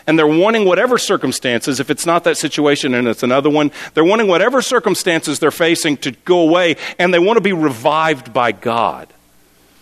[0.06, 4.06] And they're wanting whatever circumstances, if it's not that situation and it's another one, they're
[4.06, 8.54] wanting whatever circumstances they're facing to go away, and they want to be revived by
[8.54, 9.10] God.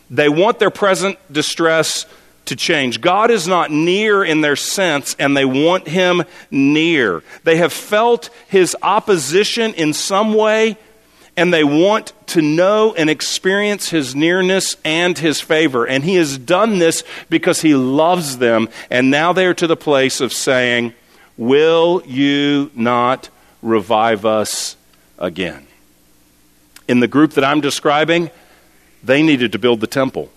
[0.10, 2.08] They want their present distress
[2.46, 3.02] to change.
[3.02, 7.24] God is not near in their sense, and they want Him near.
[7.44, 10.78] They have felt His opposition in some way,
[11.38, 15.86] and they want to know and experience His nearness and His favor.
[15.86, 19.78] And He has done this because He loves them, and now they are to the
[19.78, 20.94] place of saying,
[21.38, 23.30] Will you not
[23.62, 24.78] revive us
[25.18, 25.68] again?
[26.88, 28.30] In the group that I'm describing,
[29.04, 30.30] they needed to build the temple.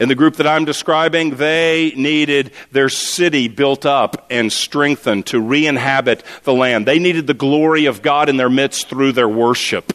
[0.00, 5.38] In the group that I'm describing, they needed their city built up and strengthened to
[5.38, 6.86] re inhabit the land.
[6.86, 9.92] They needed the glory of God in their midst through their worship.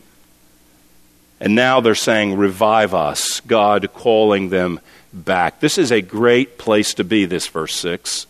[1.39, 4.79] And now they're saying, Revive us, God calling them
[5.11, 5.59] back.
[5.59, 8.27] This is a great place to be, this verse 6,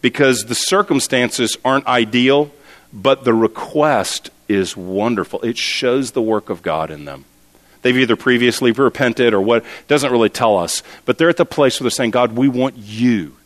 [0.00, 2.50] because the circumstances aren't ideal,
[2.94, 5.42] but the request is wonderful.
[5.42, 7.26] It shows the work of God in them.
[7.82, 10.82] They've either previously repented or what, doesn't really tell us.
[11.04, 13.36] But they're at the place where they're saying, God, we want you.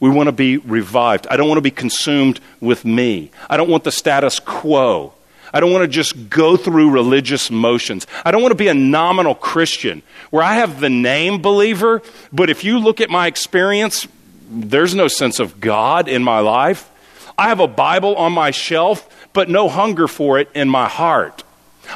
[0.00, 1.26] We want to be revived.
[1.28, 3.30] I don't want to be consumed with me.
[3.48, 5.12] I don't want the status quo.
[5.54, 8.06] I don't want to just go through religious motions.
[8.24, 12.48] I don't want to be a nominal Christian where I have the name believer, but
[12.48, 14.08] if you look at my experience,
[14.50, 16.90] there's no sense of God in my life.
[17.36, 21.44] I have a Bible on my shelf, but no hunger for it in my heart.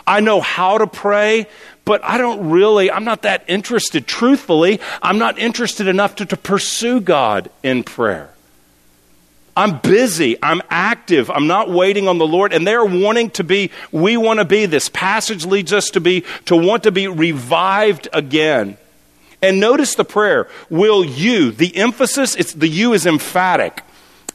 [0.06, 1.46] I know how to pray,
[1.84, 4.06] but I don't really, I'm not that interested.
[4.06, 8.30] Truthfully, I'm not interested enough to, to pursue God in prayer.
[9.56, 10.36] I'm busy.
[10.42, 11.30] I'm active.
[11.30, 12.52] I'm not waiting on the Lord.
[12.52, 16.24] And they're wanting to be, we want to be, this passage leads us to be,
[16.44, 18.76] to want to be revived again.
[19.40, 20.48] And notice the prayer.
[20.68, 23.82] Will you, the emphasis, it's, the you is emphatic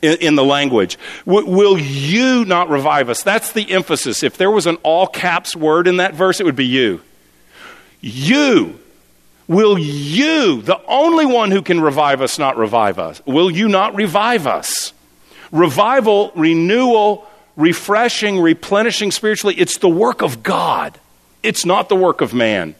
[0.02, 0.98] in, in the language.
[1.26, 3.24] W- will you not revive us?
[3.24, 4.24] That's the emphasis.
[4.24, 7.02] If there was an all caps word in that verse, it would be you.
[8.02, 8.80] You,
[9.48, 13.22] will you, the only one who can revive us, not revive us?
[13.26, 14.94] Will you not revive us?
[15.52, 20.98] Revival, renewal, refreshing, replenishing spiritually, it's the work of God.
[21.44, 22.76] It's not the work of man.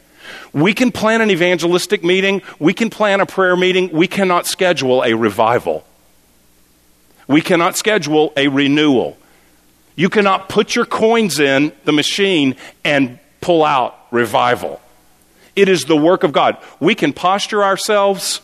[0.52, 5.02] We can plan an evangelistic meeting, we can plan a prayer meeting, we cannot schedule
[5.04, 5.84] a revival.
[7.32, 9.16] We cannot schedule a renewal.
[9.96, 14.82] You cannot put your coins in the machine and pull out revival.
[15.56, 16.58] It is the work of God.
[16.78, 18.42] We can posture ourselves,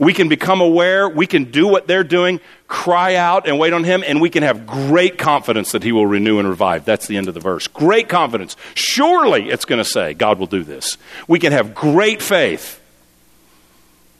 [0.00, 3.84] we can become aware, we can do what they're doing, cry out and wait on
[3.84, 6.84] Him, and we can have great confidence that He will renew and revive.
[6.84, 7.68] That's the end of the verse.
[7.68, 8.56] Great confidence.
[8.74, 10.98] Surely, it's going to say, God will do this.
[11.28, 12.80] We can have great faith.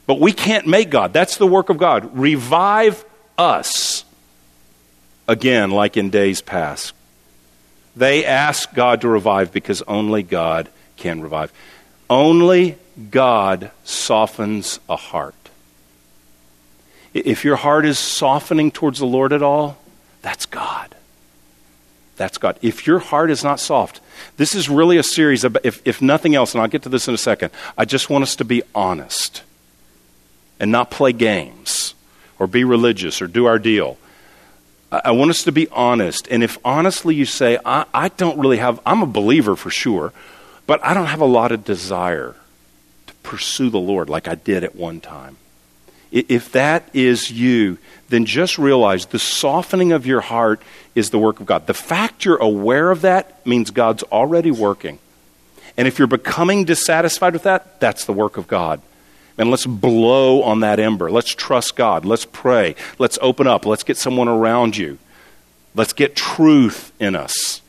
[0.05, 1.11] But we can't make God.
[1.11, 2.17] That's the work of God.
[2.17, 3.05] Revive
[3.37, 4.05] us
[5.27, 6.93] again, like in days past.
[7.95, 11.53] They ask God to revive because only God can revive.
[12.09, 12.77] Only
[13.11, 15.35] God softens a heart.
[17.13, 19.77] If your heart is softening towards the Lord at all,
[20.21, 20.95] that's God.
[22.15, 22.57] That's God.
[22.61, 23.99] If your heart is not soft,
[24.37, 27.07] this is really a series of, if, if nothing else, and I'll get to this
[27.07, 29.43] in a second, I just want us to be honest
[30.59, 31.92] and not play games
[32.43, 33.97] or be religious or do our deal.
[34.91, 36.27] I want us to be honest.
[36.27, 40.11] And if honestly you say, I, I, don't really have, I'm a believer for sure,
[40.67, 42.35] but I don't have a lot of desire
[43.07, 45.37] to pursue the Lord like I did at one time.
[46.11, 47.79] If that is you,
[48.09, 50.61] then just realize the softening of your heart
[50.93, 51.65] is the work of God.
[51.65, 54.99] The fact you're aware of that means God's already working.
[55.75, 58.81] And if you're becoming dissatisfied with that, that's the work of God.
[59.37, 61.09] And let's blow on that ember.
[61.09, 62.05] Let's trust God.
[62.05, 62.75] Let's pray.
[62.99, 63.65] Let's open up.
[63.65, 64.99] Let's get someone around you.
[65.75, 67.61] Let's get truth in us.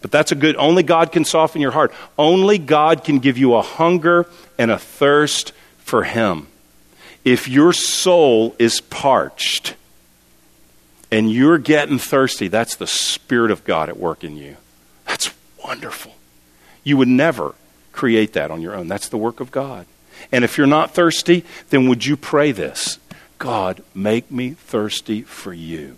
[0.00, 1.92] But that's a good, only God can soften your heart.
[2.16, 6.46] Only God can give you a hunger and a thirst for Him.
[7.24, 9.74] If your soul is parched
[11.10, 14.56] and you're getting thirsty, that's the Spirit of God at work in you.
[15.06, 15.30] That's
[15.64, 16.12] wonderful.
[16.84, 17.56] You would never
[17.92, 18.86] create that on your own.
[18.86, 19.86] That's the work of God.
[20.32, 22.98] And if you're not thirsty, then would you pray this?
[23.38, 25.96] God, make me thirsty for you.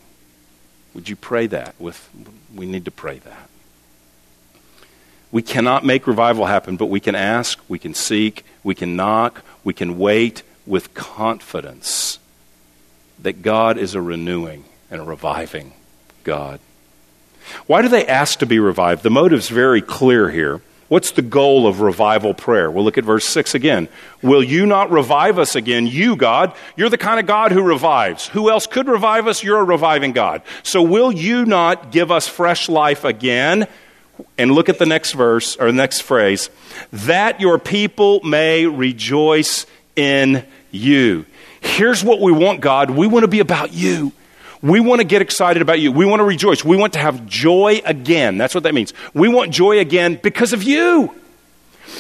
[0.95, 1.75] Would you pray that?
[1.79, 2.09] With
[2.55, 3.49] we need to pray that.
[5.33, 9.45] We cannot make revival happen, but we can ask, we can seek, we can knock,
[9.63, 12.19] we can wait with confidence
[13.19, 15.73] that God is a renewing and a reviving
[16.25, 16.59] God.
[17.67, 19.03] Why do they ask to be revived?
[19.03, 20.63] The motive's very clear here.
[20.91, 22.69] What's the goal of revival prayer?
[22.69, 23.89] We'll look at verse 6 again.
[24.23, 25.87] Will you not revive us again?
[25.87, 28.27] You, God, you're the kind of God who revives.
[28.27, 29.45] Who else could revive us?
[29.45, 30.43] You're a reviving God.
[30.65, 33.69] So will you not give us fresh life again?
[34.37, 36.51] And look at the next verse, or next phrase,
[36.93, 41.25] that your people may rejoice in you.
[41.61, 42.91] Here's what we want, God.
[42.91, 44.11] We want to be about you.
[44.63, 45.91] We want to get excited about you.
[45.91, 46.65] We want to rejoice.
[46.65, 48.37] We want to have joy again.
[48.37, 48.93] That's what that means.
[49.15, 51.15] We want joy again because of you.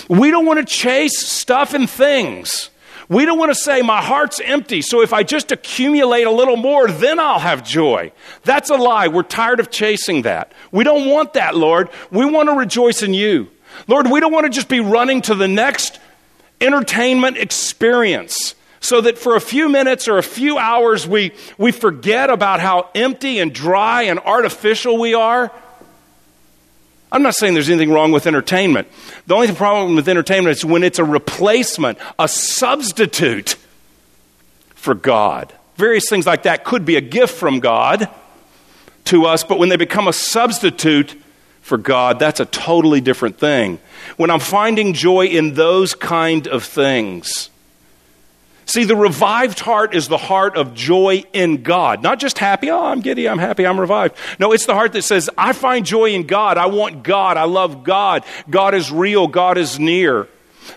[0.09, 2.71] We don't want to chase stuff and things.
[3.09, 6.57] We don't want to say, my heart's empty, so if I just accumulate a little
[6.57, 8.13] more, then I'll have joy.
[8.45, 9.09] That's a lie.
[9.09, 10.53] We're tired of chasing that.
[10.71, 11.89] We don't want that, Lord.
[12.13, 13.49] We want to rejoice in you.
[13.89, 15.99] Lord, we don't want to just be running to the next
[16.61, 22.31] entertainment experience so that for a few minutes or a few hours we, we forget
[22.31, 25.53] about how empty and dry and artificial we are.
[27.13, 28.89] I'm not saying there's anything wrong with entertainment.
[29.27, 33.57] The only problem with entertainment is when it's a replacement, a substitute
[34.75, 35.53] for God.
[35.77, 38.09] Various things like that could be a gift from God
[39.07, 41.21] to us, but when they become a substitute
[41.61, 43.79] for God, that's a totally different thing.
[44.17, 47.50] When I'm finding joy in those kind of things,
[48.71, 52.05] See, the revived heart is the heart of joy in God.
[52.05, 54.17] Not just happy, oh, I'm giddy, I'm happy, I'm revived.
[54.39, 56.57] No, it's the heart that says, I find joy in God.
[56.57, 57.37] I want God.
[57.37, 58.23] I love God.
[58.49, 59.27] God is real.
[59.27, 60.29] God is near.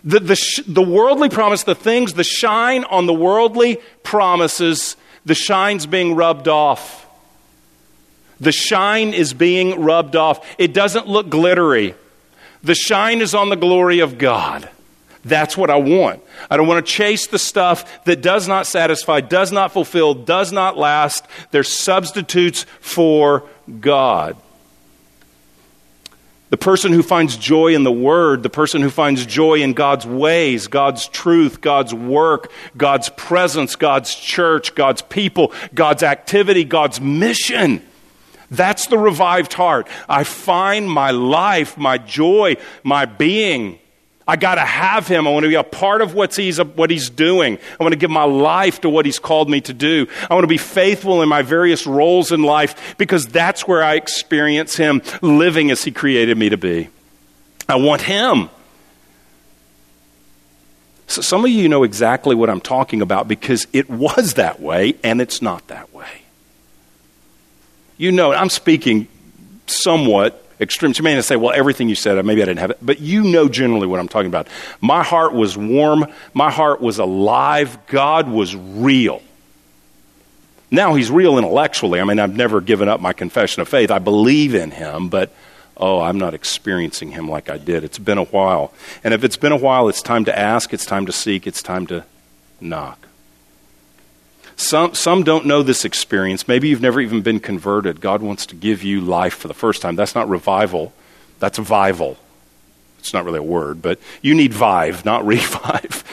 [0.04, 5.86] The, the, the worldly promise, the things, the shine on the worldly promises, the shine's
[5.86, 7.06] being rubbed off.
[8.40, 10.44] The shine is being rubbed off.
[10.58, 11.94] It doesn't look glittery.
[12.64, 14.68] The shine is on the glory of God.
[15.26, 16.22] That's what I want.
[16.50, 20.52] I don't want to chase the stuff that does not satisfy, does not fulfill, does
[20.52, 21.26] not last.
[21.52, 23.48] They're substitutes for
[23.80, 24.36] God.
[26.50, 30.06] The person who finds joy in the Word, the person who finds joy in God's
[30.06, 37.82] ways, God's truth, God's work, God's presence, God's church, God's people, God's activity, God's mission.
[38.52, 39.88] That's the revived heart.
[40.08, 43.80] I find my life, my joy, my being
[44.28, 45.28] I got to have him.
[45.28, 47.58] I want to be a part of what he's, what he's doing.
[47.80, 50.08] I want to give my life to what he's called me to do.
[50.30, 53.96] I want to be faithful in my various roles in life because that's where I
[53.96, 56.90] experience him living as he created me to be.
[57.68, 58.50] I want him.
[61.08, 64.96] So some of you know exactly what I'm talking about because it was that way
[65.04, 66.24] and it's not that way.
[67.98, 69.08] You know, I'm speaking
[69.68, 70.94] somewhat extreme.
[70.96, 73.24] You may say, well, everything you said, uh, maybe I didn't have it, but you
[73.24, 74.48] know generally what I'm talking about.
[74.82, 79.22] My heart was warm, my heart was alive, God was real.
[80.72, 82.02] Now he's real intellectually.
[82.02, 83.92] I mean, I've never given up my confession of faith.
[83.92, 85.32] I believe in him, but
[85.78, 87.84] oh, I'm not experiencing him like I did.
[87.84, 88.74] It's been a while.
[89.04, 91.62] And if it's been a while, it's time to ask, it's time to seek, it's
[91.62, 92.06] time to
[92.60, 93.08] knock.
[94.64, 96.48] Some, some don't know this experience.
[96.48, 98.00] Maybe you've never even been converted.
[98.00, 99.96] God wants to give you life for the first time.
[99.96, 100.94] That's not revival,
[101.40, 102.18] that's vival.
[103.00, 106.04] It's not really a word, but you need vive, not revive.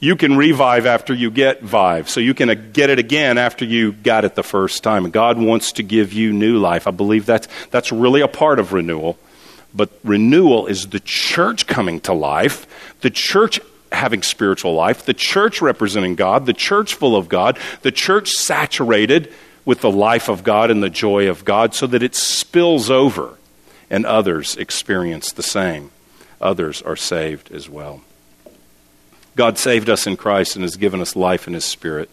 [0.00, 2.08] You can revive after you get vive.
[2.08, 5.08] So you can get it again after you got it the first time.
[5.10, 6.88] God wants to give you new life.
[6.88, 9.18] I believe that's, that's really a part of renewal.
[9.74, 12.66] But renewal is the church coming to life,
[13.02, 13.60] the church
[13.92, 19.32] having spiritual life, the church representing God, the church full of God, the church saturated
[19.64, 23.38] with the life of God and the joy of God so that it spills over
[23.90, 25.90] and others experience the same.
[26.40, 28.02] Others are saved as well.
[29.36, 32.10] God saved us in Christ and has given us life in His Spirit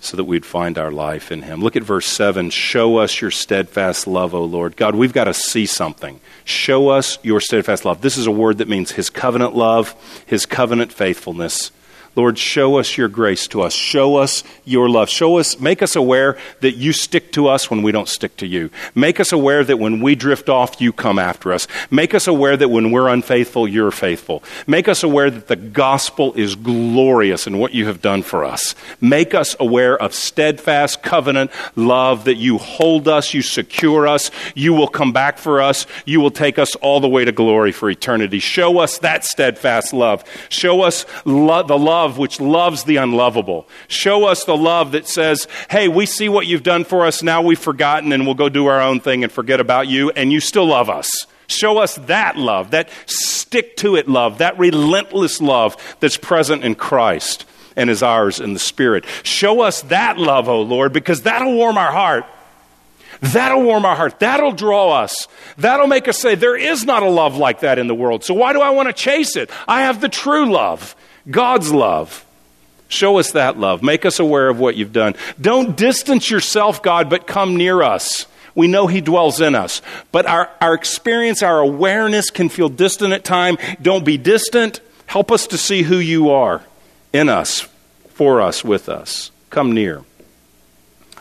[0.00, 1.60] so that we'd find our life in Him.
[1.60, 2.50] Look at verse 7.
[2.50, 4.76] Show us your steadfast love, O Lord.
[4.76, 6.20] God, we've got to see something.
[6.44, 8.00] Show us your steadfast love.
[8.00, 9.94] This is a word that means His covenant love,
[10.26, 11.70] His covenant faithfulness.
[12.16, 13.72] Lord, show us your grace to us.
[13.72, 15.08] Show us your love.
[15.08, 18.46] Show us, make us aware that you stick to us when we don't stick to
[18.46, 18.68] you.
[18.96, 21.68] Make us aware that when we drift off, you come after us.
[21.88, 24.42] Make us aware that when we're unfaithful, you're faithful.
[24.66, 28.74] Make us aware that the gospel is glorious in what you have done for us.
[29.00, 34.74] Make us aware of steadfast covenant love that you hold us, you secure us, you
[34.74, 37.88] will come back for us, you will take us all the way to glory for
[37.88, 38.40] eternity.
[38.40, 40.24] Show us that steadfast love.
[40.48, 43.68] Show us lo- the love love which loves the unlovable.
[43.88, 47.42] Show us the love that says, hey, we see what you've done for us, now
[47.42, 50.40] we've forgotten and we'll go do our own thing and forget about you, and you
[50.40, 51.10] still love us.
[51.46, 56.74] Show us that love, that stick to it love, that relentless love that's present in
[56.74, 57.44] Christ
[57.76, 59.04] and is ours in the Spirit.
[59.22, 62.24] Show us that love, O oh Lord, because that'll warm our heart.
[63.20, 64.20] That'll warm our heart.
[64.20, 65.28] That'll draw us.
[65.58, 68.24] That'll make us say, there is not a love like that in the world.
[68.24, 69.50] So why do I want to chase it?
[69.68, 70.96] I have the true love.
[71.30, 72.24] God's love.
[72.88, 73.82] Show us that love.
[73.82, 75.14] Make us aware of what you've done.
[75.40, 78.26] Don't distance yourself, God, but come near us.
[78.54, 79.80] We know He dwells in us.
[80.10, 83.58] But our, our experience, our awareness can feel distant at times.
[83.80, 84.80] Don't be distant.
[85.06, 86.62] Help us to see who you are
[87.12, 87.68] in us,
[88.08, 89.30] for us, with us.
[89.50, 90.04] Come near.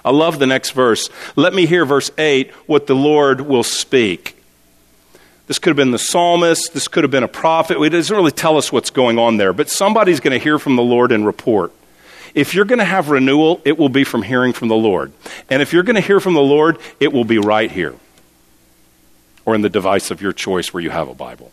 [0.04, 1.10] I love the next verse.
[1.36, 4.39] Let me hear verse 8 what the Lord will speak.
[5.50, 6.76] This could have been the psalmist.
[6.76, 7.82] This could have been a prophet.
[7.82, 10.76] It doesn't really tell us what's going on there, but somebody's going to hear from
[10.76, 11.74] the Lord and report.
[12.36, 15.12] If you're going to have renewal, it will be from hearing from the Lord.
[15.50, 17.96] And if you're going to hear from the Lord, it will be right here
[19.44, 21.52] or in the device of your choice where you have a Bible.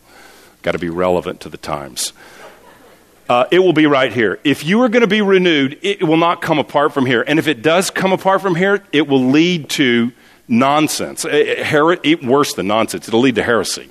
[0.61, 2.13] Got to be relevant to the times.
[3.27, 4.39] Uh, it will be right here.
[4.43, 7.23] If you are going to be renewed, it will not come apart from here.
[7.27, 10.11] And if it does come apart from here, it will lead to
[10.47, 11.25] nonsense.
[11.25, 13.89] Eh, eh, her- worse than nonsense, it'll lead to heresy.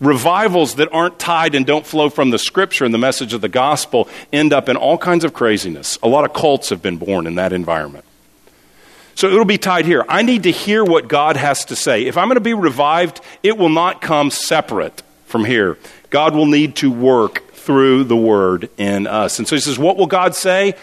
[0.00, 3.48] Revivals that aren't tied and don't flow from the scripture and the message of the
[3.48, 5.98] gospel end up in all kinds of craziness.
[6.02, 8.04] A lot of cults have been born in that environment.
[9.14, 10.04] So it'll be tied here.
[10.08, 12.06] I need to hear what God has to say.
[12.06, 15.78] If I'm going to be revived, it will not come separate from here.
[16.10, 19.38] God will need to work through the word in us.
[19.38, 20.74] And so he says, What will God say?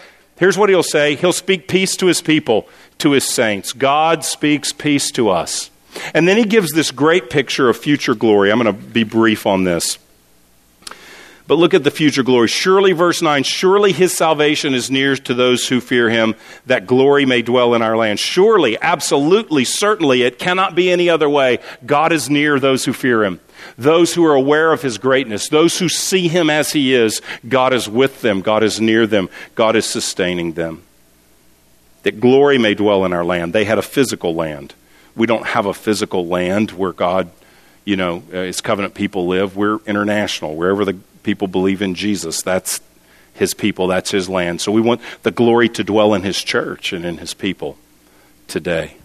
[0.41, 2.67] Here's what he'll say He'll speak peace to his people
[2.97, 3.73] to his saints.
[3.73, 5.69] God speaks peace to us.
[6.15, 8.51] And then he gives this great picture of future glory.
[8.51, 9.99] I'm going to be brief on this.
[11.51, 12.47] But look at the future glory.
[12.47, 16.33] Surely, verse 9, surely his salvation is near to those who fear him,
[16.65, 18.21] that glory may dwell in our land.
[18.21, 21.59] Surely, absolutely, certainly, it cannot be any other way.
[21.85, 23.41] God is near those who fear him.
[23.77, 27.73] Those who are aware of his greatness, those who see him as he is, God
[27.73, 30.83] is with them, God is near them, God is sustaining them
[32.03, 33.51] that glory may dwell in our land.
[33.51, 34.73] They had a physical land.
[35.17, 37.29] We don't have a physical land where God,
[37.83, 39.57] you know, uh, his covenant people live.
[39.57, 40.55] We're international.
[40.55, 42.81] Wherever the people believe in Jesus, that's
[43.33, 44.61] his people, that's his land.
[44.61, 47.77] So we want the glory to dwell in his church and in his people
[48.47, 48.95] today.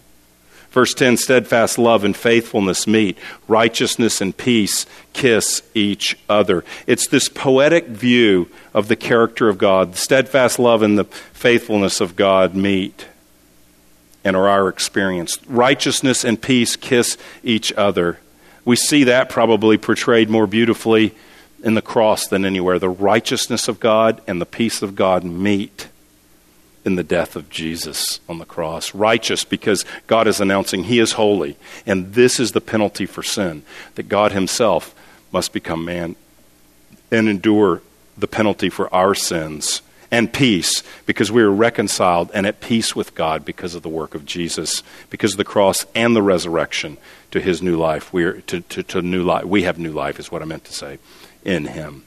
[0.70, 3.16] Verse 10 steadfast love and faithfulness meet,
[3.48, 6.64] righteousness and peace kiss each other.
[6.86, 9.96] It's this poetic view of the character of God.
[9.96, 13.06] Steadfast love and the faithfulness of God meet
[14.22, 15.38] and are our experience.
[15.46, 18.18] Righteousness and peace kiss each other.
[18.66, 21.14] We see that probably portrayed more beautifully
[21.66, 22.78] in the cross than anywhere.
[22.78, 25.88] The righteousness of God and the peace of God meet
[26.84, 28.94] in the death of Jesus on the cross.
[28.94, 33.64] Righteous because God is announcing He is holy, and this is the penalty for sin,
[33.96, 34.94] that God Himself
[35.32, 36.14] must become man
[37.10, 37.82] and endure
[38.16, 39.82] the penalty for our sins.
[40.08, 44.14] And peace, because we are reconciled and at peace with God because of the work
[44.14, 46.96] of Jesus, because of the cross and the resurrection
[47.32, 48.12] to his new life.
[48.12, 49.46] We are to, to, to new life.
[49.46, 51.00] We have new life, is what I meant to say,
[51.46, 52.04] in him.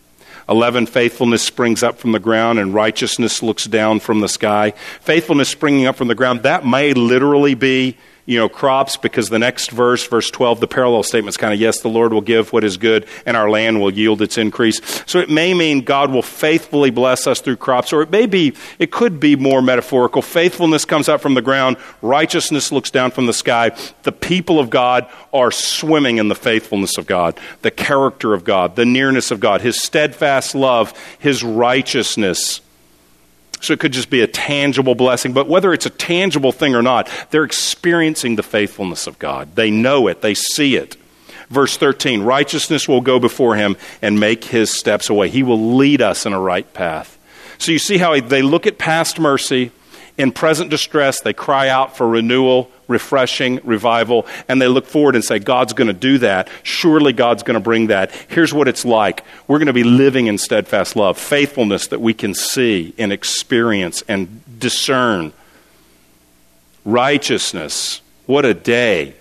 [0.48, 4.72] 11, faithfulness springs up from the ground and righteousness looks down from the sky.
[5.02, 7.98] Faithfulness springing up from the ground, that may literally be
[8.30, 11.60] you know, crops because the next verse, verse 12, the parallel statement is kind of,
[11.60, 14.80] yes, the Lord will give what is good and our land will yield its increase.
[15.08, 18.54] So it may mean God will faithfully bless us through crops, or it may be,
[18.78, 20.22] it could be more metaphorical.
[20.22, 23.76] Faithfulness comes up from the ground, righteousness looks down from the sky.
[24.04, 28.76] The people of God are swimming in the faithfulness of God, the character of God,
[28.76, 32.62] the nearness of God, His steadfast love, His righteousness.
[33.62, 35.34] So it could just be a tangible blessing.
[35.34, 39.56] But whether it's a tangible thing or not, they're experiencing the faithfulness of God.
[39.56, 40.96] They know it, they see it.
[41.50, 45.30] Verse 13 Righteousness will go before him and make his steps away.
[45.30, 47.18] He will lead us in a right path.
[47.58, 49.72] So you see how they look at past mercy
[50.20, 55.24] in present distress, they cry out for renewal, refreshing, revival, and they look forward and
[55.24, 56.50] say, God's going to do that.
[56.62, 58.12] Surely God's going to bring that.
[58.28, 59.24] Here's what it's like.
[59.48, 64.04] We're going to be living in steadfast love, faithfulness that we can see and experience
[64.10, 65.32] and discern.
[66.84, 68.02] Righteousness.
[68.26, 69.16] What a day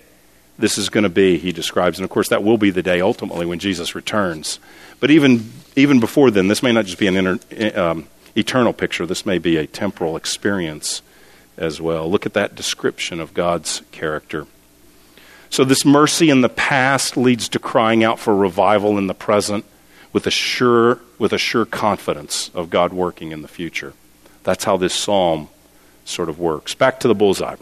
[0.57, 1.97] this is going to be, he describes.
[1.97, 4.59] And of course, that will be the day ultimately when Jesus returns.
[4.99, 9.05] But even, even before then, this may not just be an inter, um, eternal picture.
[9.05, 11.01] This may be a temporal experience
[11.57, 12.09] as well.
[12.09, 14.47] Look at that description of God's character.
[15.49, 19.65] So, this mercy in the past leads to crying out for revival in the present
[20.13, 23.93] with a sure, with a sure confidence of God working in the future.
[24.43, 25.49] That's how this psalm
[26.05, 26.73] sort of works.
[26.73, 27.55] Back to the bullseye.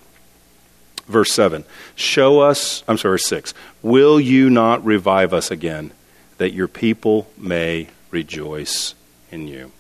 [1.08, 1.64] Verse 7
[1.96, 3.54] Show us, I'm sorry, 6.
[3.82, 5.92] Will you not revive us again,
[6.38, 8.94] that your people may rejoice
[9.32, 9.72] in you?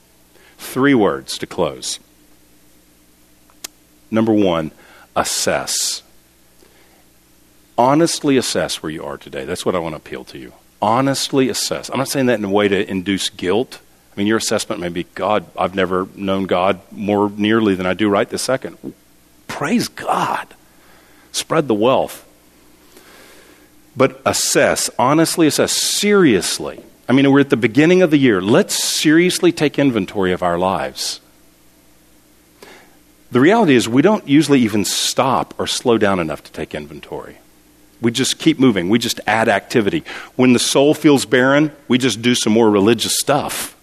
[0.57, 1.99] Three words to close.
[4.09, 4.71] Number one,
[5.15, 6.03] assess.
[7.77, 9.45] Honestly assess where you are today.
[9.45, 10.53] That's what I want to appeal to you.
[10.81, 11.89] Honestly assess.
[11.89, 13.79] I'm not saying that in a way to induce guilt.
[14.13, 17.93] I mean, your assessment may be God, I've never known God more nearly than I
[17.93, 18.77] do right this second.
[19.47, 20.47] Praise God.
[21.31, 22.23] Spread the wealth.
[23.95, 28.41] But assess, honestly assess, seriously I mean, we're at the beginning of the year.
[28.41, 31.21] Let's seriously take inventory of our lives.
[33.31, 37.37] The reality is, we don't usually even stop or slow down enough to take inventory.
[38.01, 38.89] We just keep moving.
[38.89, 40.03] We just add activity.
[40.35, 43.75] When the soul feels barren, we just do some more religious stuff.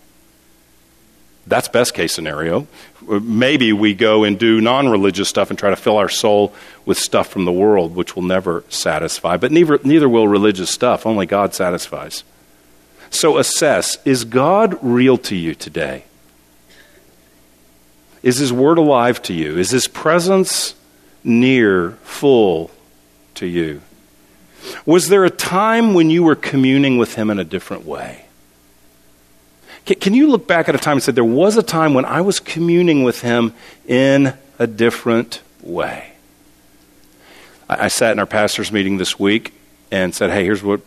[1.47, 2.67] That's best case scenario.
[3.07, 6.55] Maybe we go and do non religious stuff and try to fill our soul
[6.87, 9.37] with stuff from the world, which will never satisfy.
[9.37, 11.05] But neither, neither will religious stuff.
[11.05, 12.25] Only God satisfies.
[13.15, 16.05] So assess is God real to you today?
[18.25, 19.57] Is His Word alive to you?
[19.57, 20.75] Is His presence
[21.23, 22.73] near, full
[23.35, 23.83] to you?
[24.85, 28.25] Was there a time when you were communing with Him in a different way?
[29.87, 32.21] Can you look back at a time and say, There was a time when I
[32.21, 33.55] was communing with Him
[33.87, 36.15] in a different way?
[37.69, 39.55] I, sat in our pastor's meeting this week,
[39.95, 40.81] and said, "Hey, here's what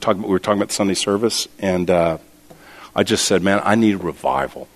[0.00, 2.18] talk, we were talking about the Sunday service," and uh,
[2.94, 4.68] I just said, "Man, I need revival,"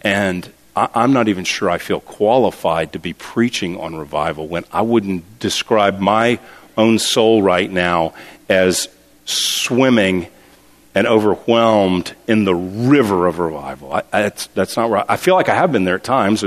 [0.00, 4.64] and I, I'm not even sure I feel qualified to be preaching on revival when
[4.72, 6.40] I wouldn't describe my
[6.74, 8.14] own soul right now
[8.48, 8.88] as
[9.26, 10.28] swimming
[10.94, 13.92] and overwhelmed in the river of revival.
[13.92, 15.04] I, I, that's, that's not right.
[15.06, 16.42] I feel like I have been there at times.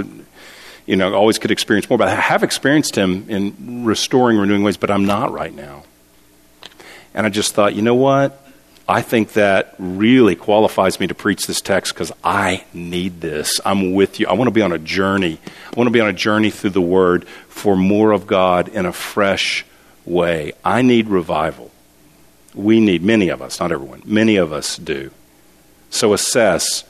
[0.88, 4.78] You know, always could experience more, but I have experienced him in restoring, renewing ways,
[4.78, 5.84] but I'm not right now.
[7.18, 8.40] And I just thought, you know what?
[8.88, 13.60] I think that really qualifies me to preach this text because I need this.
[13.66, 14.28] I'm with you.
[14.28, 15.40] I want to be on a journey.
[15.66, 18.86] I want to be on a journey through the Word for more of God in
[18.86, 19.66] a fresh
[20.06, 20.54] way.
[20.64, 21.72] I need revival.
[22.54, 25.10] We need, many of us, not everyone, many of us do.
[25.90, 26.84] So assess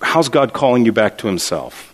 [0.00, 1.91] how's God calling you back to Himself?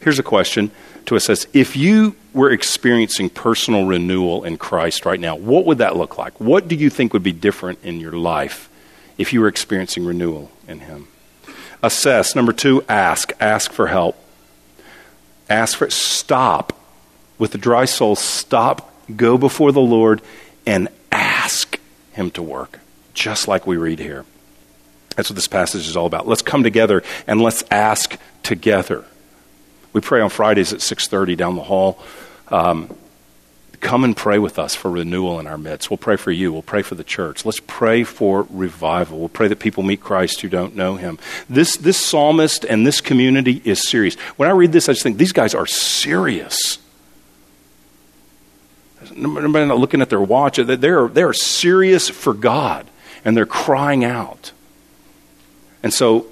[0.00, 0.70] Here's a question
[1.06, 5.78] to us as if you were experiencing personal renewal in Christ right now, what would
[5.78, 6.38] that look like?
[6.40, 8.68] What do you think would be different in your life
[9.16, 11.08] if you were experiencing renewal in Him?
[11.82, 12.34] Assess.
[12.34, 13.32] Number two, ask.
[13.40, 14.16] Ask for help.
[15.48, 16.74] Ask for Stop.
[17.38, 20.20] With a dry soul, stop, go before the Lord,
[20.66, 21.78] and ask
[22.12, 22.80] Him to work,
[23.14, 24.24] just like we read here.
[25.14, 26.26] That's what this passage is all about.
[26.26, 29.04] Let's come together and let's ask together.
[29.98, 31.98] We pray on Fridays at 6:30 down the hall.
[32.52, 32.96] Um,
[33.80, 35.90] come and pray with us for renewal in our midst.
[35.90, 36.52] We'll pray for you.
[36.52, 37.44] We'll pray for the church.
[37.44, 39.18] Let's pray for revival.
[39.18, 41.18] We'll pray that people meet Christ who don't know him.
[41.50, 44.14] This, this psalmist and this community is serious.
[44.36, 46.78] When I read this, I just think these guys are serious.
[49.16, 50.58] Nobody not looking at their watch.
[50.58, 52.86] They're, they're serious for God,
[53.24, 54.52] and they're crying out.
[55.82, 56.26] And so,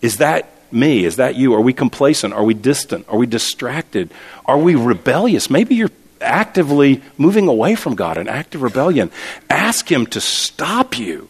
[0.00, 1.04] is that me?
[1.04, 1.54] Is that you?
[1.54, 2.34] Are we complacent?
[2.34, 3.06] Are we distant?
[3.08, 4.10] Are we distracted?
[4.46, 5.50] Are we rebellious?
[5.50, 5.90] Maybe you're
[6.20, 9.10] actively moving away from God, an active rebellion.
[9.48, 11.28] Ask Him to stop you.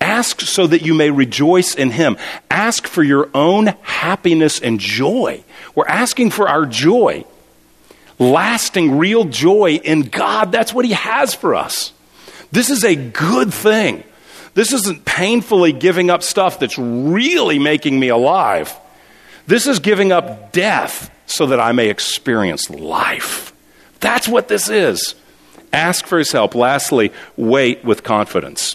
[0.00, 2.16] Ask so that you may rejoice in Him.
[2.50, 5.42] Ask for your own happiness and joy.
[5.74, 7.24] We're asking for our joy.
[8.18, 10.52] Lasting, real joy in God.
[10.52, 11.92] That's what He has for us.
[12.50, 14.02] This is a good thing.
[14.58, 18.74] This isn't painfully giving up stuff that's really making me alive.
[19.46, 23.52] This is giving up death so that I may experience life.
[24.00, 25.14] That's what this is.
[25.72, 26.56] Ask for his help.
[26.56, 28.74] Lastly, wait with confidence.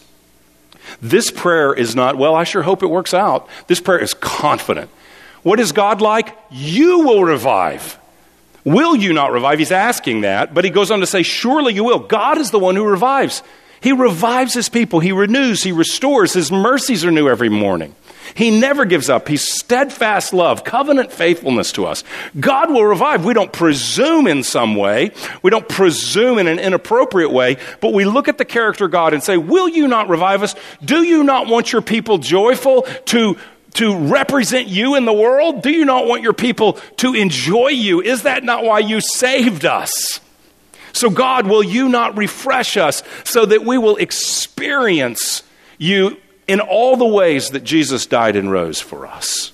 [1.01, 3.49] This prayer is not, well, I sure hope it works out.
[3.67, 4.89] This prayer is confident.
[5.41, 6.33] What is God like?
[6.49, 7.99] You will revive.
[8.63, 9.59] Will you not revive?
[9.59, 11.99] He's asking that, but he goes on to say, Surely you will.
[11.99, 13.43] God is the one who revives.
[13.83, 16.31] He revives his people, he renews, he restores.
[16.31, 17.95] His mercies are new every morning.
[18.33, 19.27] He never gives up.
[19.27, 22.05] He's steadfast love, covenant faithfulness to us.
[22.39, 23.25] God will revive.
[23.25, 25.11] We don't presume in some way.
[25.41, 29.13] We don't presume in an inappropriate way, but we look at the character of God
[29.13, 30.55] and say, Will you not revive us?
[30.83, 33.37] Do you not want your people joyful to
[33.73, 35.61] to represent you in the world?
[35.61, 38.01] Do you not want your people to enjoy you?
[38.01, 40.21] Is that not why you saved us?
[40.93, 45.43] So, God, will you not refresh us so that we will experience
[45.77, 46.17] you
[46.47, 49.51] in all the ways that Jesus died and rose for us?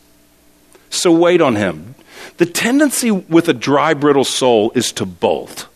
[0.90, 1.96] So, wait on Him.
[2.38, 5.68] The tendency with a dry, brittle soul is to bolt.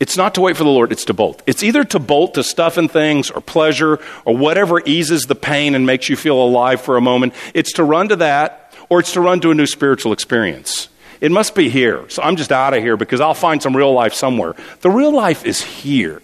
[0.00, 1.42] It's not to wait for the Lord, it's to bolt.
[1.46, 5.76] It's either to bolt to stuff and things or pleasure or whatever eases the pain
[5.76, 7.34] and makes you feel alive for a moment.
[7.54, 10.88] It's to run to that or it's to run to a new spiritual experience.
[11.22, 12.04] It must be here.
[12.08, 14.56] So I'm just out of here because I'll find some real life somewhere.
[14.80, 16.20] The real life is here.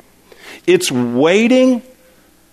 [0.67, 1.83] It's waiting,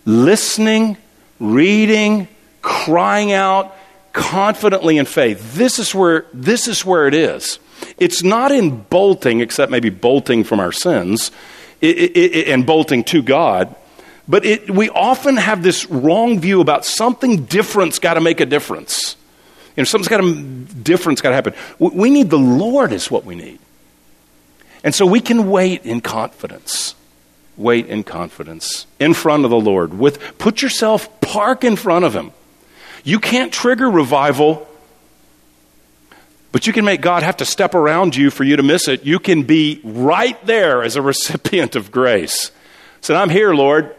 [0.06, 0.98] listening,
[1.40, 2.28] reading,
[2.62, 3.76] crying out
[4.14, 5.56] confidently in faith.
[5.56, 7.58] This is where this is where it is.
[7.98, 11.32] It's not in bolting, except maybe bolting from our sins
[11.82, 13.76] it, it, it, and bolting to God.
[14.28, 19.18] But we often have this wrong view about something different's got to make a difference.
[19.76, 20.44] You know, something's got to,
[20.84, 21.54] different's got to happen.
[21.80, 23.60] We need the Lord, is what we need.
[24.84, 26.96] And so we can wait in confidence.
[27.58, 29.94] Wait in confidence in front of the Lord.
[29.94, 32.32] With, put yourself, park in front of Him.
[33.04, 34.68] You can't trigger revival,
[36.52, 39.06] but you can make God have to step around you for you to miss it.
[39.06, 42.52] You can be right there as a recipient of grace.
[43.02, 43.96] Said, I'm here, Lord.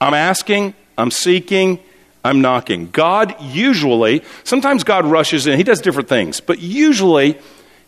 [0.00, 1.78] I'm asking, I'm seeking,
[2.26, 2.90] I'm knocking.
[2.90, 7.38] God usually, sometimes God rushes in, He does different things, but usually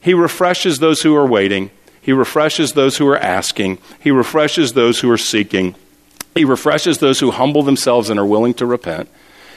[0.00, 1.70] He refreshes those who are waiting,
[2.00, 5.74] He refreshes those who are asking, He refreshes those who are seeking,
[6.34, 9.08] He refreshes those who humble themselves and are willing to repent,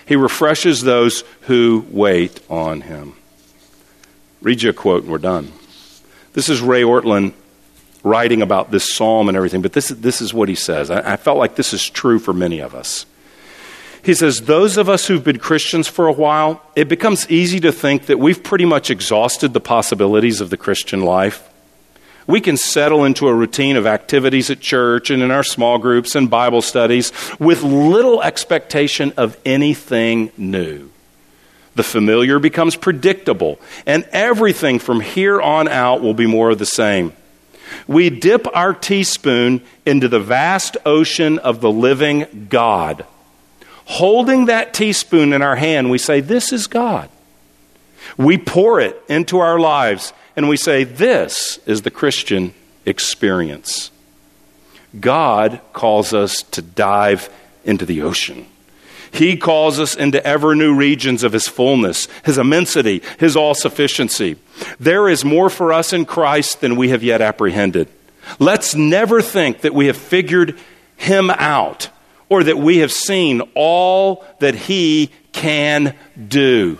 [0.05, 3.13] He refreshes those who wait on Him.
[4.41, 5.51] Read you a quote and we're done.
[6.33, 7.33] This is Ray Ortlund
[8.03, 10.89] writing about this psalm and everything, but this, this is what he says.
[10.89, 13.05] I, I felt like this is true for many of us.
[14.03, 17.71] He says, Those of us who've been Christians for a while, it becomes easy to
[17.71, 21.47] think that we've pretty much exhausted the possibilities of the Christian life.
[22.27, 26.15] We can settle into a routine of activities at church and in our small groups
[26.15, 30.89] and Bible studies with little expectation of anything new.
[31.75, 36.65] The familiar becomes predictable, and everything from here on out will be more of the
[36.65, 37.13] same.
[37.87, 43.05] We dip our teaspoon into the vast ocean of the living God
[43.85, 47.09] holding that teaspoon in our hand, we say, This is God.
[48.17, 52.53] We pour it into our lives and we say, This is the Christian
[52.85, 53.91] experience.
[54.99, 57.29] God calls us to dive
[57.63, 58.47] into the ocean.
[59.11, 64.37] He calls us into ever new regions of His fullness, His immensity, His all sufficiency.
[64.79, 67.89] There is more for us in Christ than we have yet apprehended.
[68.39, 70.57] Let's never think that we have figured
[70.95, 71.89] Him out
[72.31, 75.93] or that we have seen all that He can
[76.29, 76.79] do.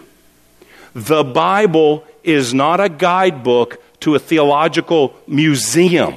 [0.94, 6.16] The Bible is not a guidebook to a theological museum.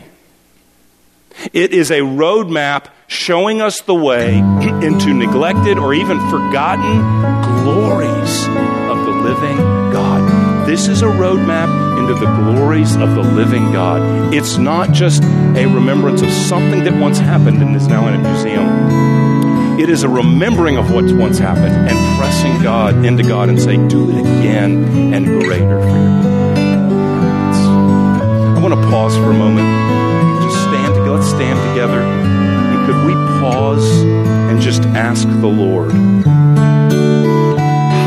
[1.53, 7.01] It is a roadmap showing us the way into neglected or even forgotten
[7.65, 9.74] glories of the living.
[10.75, 11.71] This is a roadmap
[12.01, 14.35] into the glories of the living God.
[14.35, 18.19] It's not just a remembrance of something that once happened and is now in a
[18.19, 19.79] museum.
[19.79, 23.77] It is a remembering of what once happened and pressing God into God and say,
[23.87, 26.25] Do it again and greater for your.
[28.57, 29.69] I want to pause for a moment.
[30.43, 31.11] Just stand together.
[31.13, 32.01] Let's stand together.
[32.01, 35.93] And could we pause and just ask the Lord